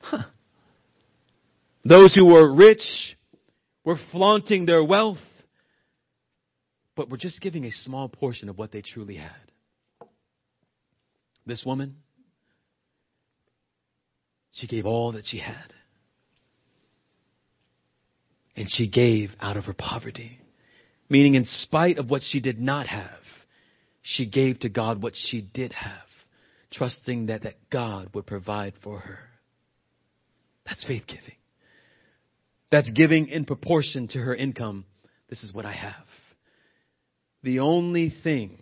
Huh. 0.00 0.22
Those 1.86 2.14
who 2.14 2.26
were 2.26 2.54
rich 2.54 3.16
were 3.82 3.98
flaunting 4.12 4.66
their 4.66 4.84
wealth, 4.84 5.16
but 6.96 7.08
were 7.08 7.16
just 7.16 7.40
giving 7.40 7.64
a 7.64 7.70
small 7.70 8.10
portion 8.10 8.50
of 8.50 8.58
what 8.58 8.72
they 8.72 8.82
truly 8.82 9.16
had. 9.16 9.30
This 11.46 11.64
woman, 11.64 11.96
she 14.52 14.66
gave 14.66 14.84
all 14.84 15.12
that 15.12 15.24
she 15.24 15.38
had. 15.38 15.72
And 18.60 18.68
she 18.70 18.88
gave 18.88 19.30
out 19.40 19.56
of 19.56 19.64
her 19.64 19.72
poverty. 19.72 20.38
Meaning, 21.08 21.32
in 21.32 21.46
spite 21.46 21.96
of 21.96 22.10
what 22.10 22.20
she 22.22 22.42
did 22.42 22.60
not 22.60 22.86
have, 22.88 23.08
she 24.02 24.26
gave 24.26 24.60
to 24.60 24.68
God 24.68 25.02
what 25.02 25.14
she 25.16 25.40
did 25.40 25.72
have, 25.72 26.04
trusting 26.70 27.26
that, 27.26 27.44
that 27.44 27.54
God 27.70 28.10
would 28.12 28.26
provide 28.26 28.74
for 28.82 28.98
her. 28.98 29.18
That's 30.66 30.84
faith 30.84 31.04
giving. 31.06 31.36
That's 32.70 32.90
giving 32.90 33.28
in 33.28 33.46
proportion 33.46 34.08
to 34.08 34.18
her 34.18 34.34
income. 34.34 34.84
This 35.30 35.42
is 35.42 35.54
what 35.54 35.64
I 35.64 35.72
have. 35.72 35.94
The 37.42 37.60
only 37.60 38.12
thing 38.22 38.58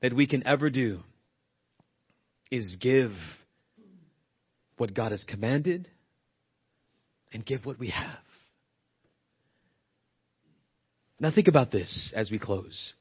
that 0.00 0.14
we 0.14 0.26
can 0.26 0.46
ever 0.46 0.70
do 0.70 1.00
is 2.50 2.78
give 2.80 3.12
what 4.78 4.94
God 4.94 5.12
has 5.12 5.22
commanded 5.24 5.86
and 7.30 7.44
give 7.44 7.66
what 7.66 7.78
we 7.78 7.90
have. 7.90 8.20
Now 11.18 11.30
think 11.34 11.48
about 11.48 11.70
this 11.70 12.12
as 12.14 12.30
we 12.30 12.38
close. 12.38 12.94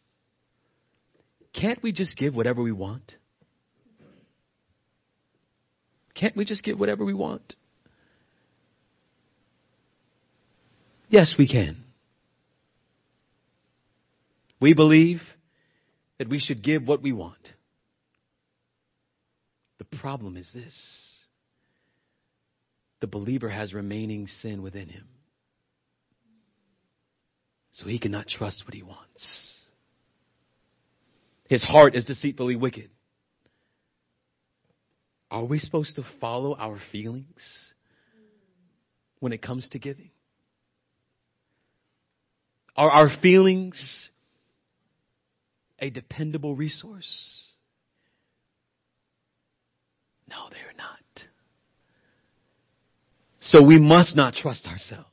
Can't 1.53 1.81
we 1.83 1.91
just 1.91 2.17
give 2.17 2.35
whatever 2.35 2.61
we 2.61 2.71
want? 2.71 3.15
Can't 6.13 6.35
we 6.35 6.45
just 6.45 6.63
give 6.63 6.79
whatever 6.79 7.03
we 7.03 7.13
want? 7.13 7.55
Yes, 11.09 11.35
we 11.37 11.47
can. 11.47 11.83
We 14.59 14.73
believe 14.73 15.21
that 16.17 16.29
we 16.29 16.39
should 16.39 16.63
give 16.63 16.87
what 16.87 17.01
we 17.01 17.11
want. 17.11 17.53
The 19.77 19.97
problem 19.97 20.37
is 20.37 20.49
this 20.53 20.77
the 23.01 23.07
believer 23.07 23.49
has 23.49 23.73
remaining 23.73 24.25
sin 24.25 24.61
within 24.61 24.87
him. 24.87 25.05
So 27.75 27.87
he 27.87 27.99
cannot 27.99 28.27
trust 28.27 28.63
what 28.65 28.73
he 28.73 28.83
wants. 28.83 29.53
His 31.49 31.61
heart 31.61 31.93
is 31.93 32.05
deceitfully 32.05 32.55
wicked. 32.55 32.89
Are 35.29 35.43
we 35.43 35.59
supposed 35.59 35.97
to 35.97 36.03
follow 36.21 36.55
our 36.55 36.79
feelings 36.93 37.73
when 39.19 39.33
it 39.33 39.41
comes 39.41 39.67
to 39.69 39.79
giving? 39.79 40.11
Are 42.77 42.89
our 42.89 43.09
feelings 43.21 44.09
a 45.79 45.89
dependable 45.89 46.55
resource? 46.55 47.51
No, 50.29 50.47
they're 50.49 50.77
not. 50.77 51.27
So 53.41 53.63
we 53.63 53.79
must 53.79 54.15
not 54.15 54.33
trust 54.33 54.65
ourselves. 54.65 55.09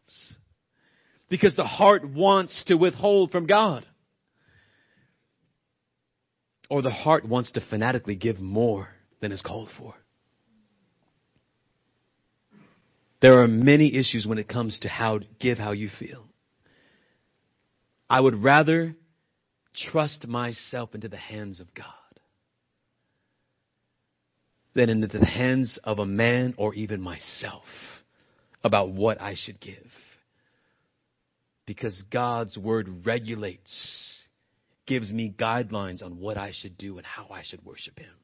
Because 1.32 1.56
the 1.56 1.64
heart 1.64 2.06
wants 2.06 2.62
to 2.66 2.74
withhold 2.74 3.30
from 3.30 3.46
God. 3.46 3.86
Or 6.68 6.82
the 6.82 6.90
heart 6.90 7.26
wants 7.26 7.52
to 7.52 7.62
fanatically 7.70 8.16
give 8.16 8.38
more 8.38 8.90
than 9.22 9.32
is 9.32 9.40
called 9.40 9.70
for. 9.78 9.94
There 13.22 13.40
are 13.40 13.48
many 13.48 13.94
issues 13.96 14.26
when 14.26 14.36
it 14.36 14.46
comes 14.46 14.78
to 14.80 14.90
how 14.90 15.20
to 15.20 15.26
give 15.40 15.56
how 15.56 15.72
you 15.72 15.88
feel. 15.98 16.26
I 18.10 18.20
would 18.20 18.44
rather 18.44 18.94
trust 19.74 20.26
myself 20.26 20.94
into 20.94 21.08
the 21.08 21.16
hands 21.16 21.60
of 21.60 21.72
God 21.72 21.86
than 24.74 24.90
into 24.90 25.06
the 25.06 25.24
hands 25.24 25.78
of 25.82 25.98
a 25.98 26.04
man 26.04 26.52
or 26.58 26.74
even 26.74 27.00
myself 27.00 27.64
about 28.62 28.90
what 28.90 29.18
I 29.18 29.32
should 29.34 29.58
give. 29.58 29.86
Because 31.66 32.02
God's 32.10 32.58
word 32.58 33.06
regulates, 33.06 34.22
gives 34.86 35.10
me 35.10 35.32
guidelines 35.36 36.02
on 36.02 36.18
what 36.18 36.36
I 36.36 36.52
should 36.52 36.76
do 36.76 36.98
and 36.98 37.06
how 37.06 37.28
I 37.30 37.42
should 37.44 37.64
worship 37.64 37.98
Him. 37.98 38.14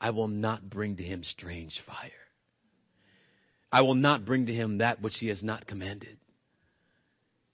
I 0.00 0.10
will 0.10 0.28
not 0.28 0.68
bring 0.68 0.96
to 0.96 1.02
Him 1.02 1.22
strange 1.22 1.80
fire. 1.86 2.10
I 3.70 3.82
will 3.82 3.94
not 3.94 4.24
bring 4.24 4.46
to 4.46 4.54
Him 4.54 4.78
that 4.78 5.02
which 5.02 5.16
He 5.18 5.28
has 5.28 5.42
not 5.42 5.66
commanded. 5.66 6.18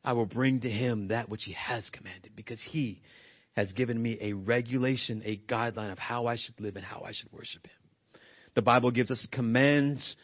I 0.04 0.12
will 0.12 0.26
bring 0.26 0.60
to 0.60 0.70
Him 0.70 1.08
that 1.08 1.28
which 1.28 1.42
He 1.44 1.52
has 1.52 1.88
commanded 1.90 2.32
because 2.36 2.60
He 2.60 3.02
has 3.52 3.72
given 3.72 4.00
me 4.00 4.18
a 4.20 4.32
regulation, 4.32 5.22
a 5.24 5.36
guideline 5.36 5.92
of 5.92 5.98
how 5.98 6.26
I 6.26 6.36
should 6.36 6.60
live 6.60 6.76
and 6.76 6.84
how 6.84 7.02
I 7.04 7.12
should 7.12 7.32
worship 7.32 7.66
Him. 7.66 8.20
The 8.54 8.62
Bible 8.62 8.90
gives 8.90 9.10
us 9.10 9.26
commands 9.32 10.16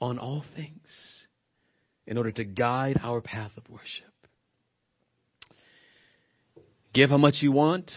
on 0.00 0.18
all 0.18 0.44
things 0.54 1.17
in 2.08 2.16
order 2.16 2.32
to 2.32 2.42
guide 2.42 2.98
our 3.02 3.20
path 3.20 3.52
of 3.58 3.68
worship. 3.68 4.06
Give 6.94 7.10
how 7.10 7.18
much 7.18 7.36
you 7.42 7.52
want. 7.52 7.92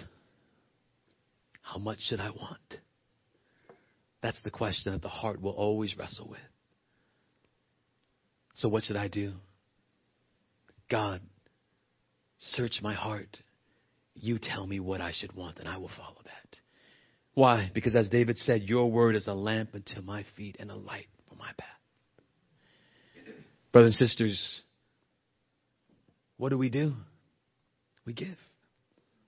How 1.62 1.78
much 1.78 1.99
should 2.01 2.20
I 2.20 2.30
want? 2.30 2.80
That's 4.22 4.41
the 4.43 4.51
question 4.51 4.91
that 4.91 5.01
the 5.01 5.07
heart 5.07 5.41
will 5.41 5.53
always 5.53 5.97
wrestle 5.97 6.28
with. 6.30 6.39
So, 8.55 8.68
what 8.68 8.84
should 8.84 8.97
I 8.97 9.07
do? 9.07 9.32
God, 10.89 11.22
search 12.38 12.80
my 12.84 12.93
heart. 12.93 13.38
You 14.14 14.39
tell 14.39 14.68
me 14.68 14.82
what 14.82 14.99
I 14.99 15.14
should 15.14 15.34
want, 15.34 15.57
and 15.59 15.70
I 15.70 15.78
will 15.78 15.89
follow 15.97 16.20
that. 16.26 16.59
Why? 17.34 17.72
Because 17.74 17.95
as 17.95 18.09
David 18.09 18.38
said, 18.38 18.64
Your 18.64 18.91
word 18.91 19.16
is 19.16 19.28
a 19.28 19.34
lamp 19.34 19.70
unto 19.74 20.01
my 20.01 20.26
feet 20.36 20.57
and 20.59 20.70
a 20.70 20.76
light 20.76 21.07
for 21.30 21.36
my 21.36 21.51
path. 21.57 21.80
Brothers 23.72 23.99
and 23.99 24.09
sisters, 24.09 24.61
what 26.38 26.49
do 26.49 26.57
we 26.57 26.69
do? 26.69 26.93
We 28.05 28.13
give. 28.13 28.38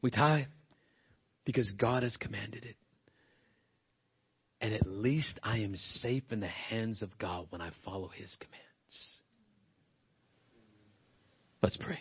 We 0.02 0.12
tithe 0.12 0.48
because 1.46 1.70
God 1.72 2.04
has 2.04 2.18
commanded 2.18 2.66
it. 2.66 2.76
And 4.60 4.74
at 4.74 4.88
least 4.88 5.40
I 5.44 5.60
am 5.60 5.76
safe 5.76 6.24
in 6.32 6.40
the 6.40 6.48
hands 6.48 7.02
of 7.02 7.18
God 7.18 7.48
when 7.50 7.62
I 7.62 7.72
follow 7.84 8.10
His 8.10 8.36
commands. 8.40 9.18
Let's 11.62 11.78
pray. 11.78 12.00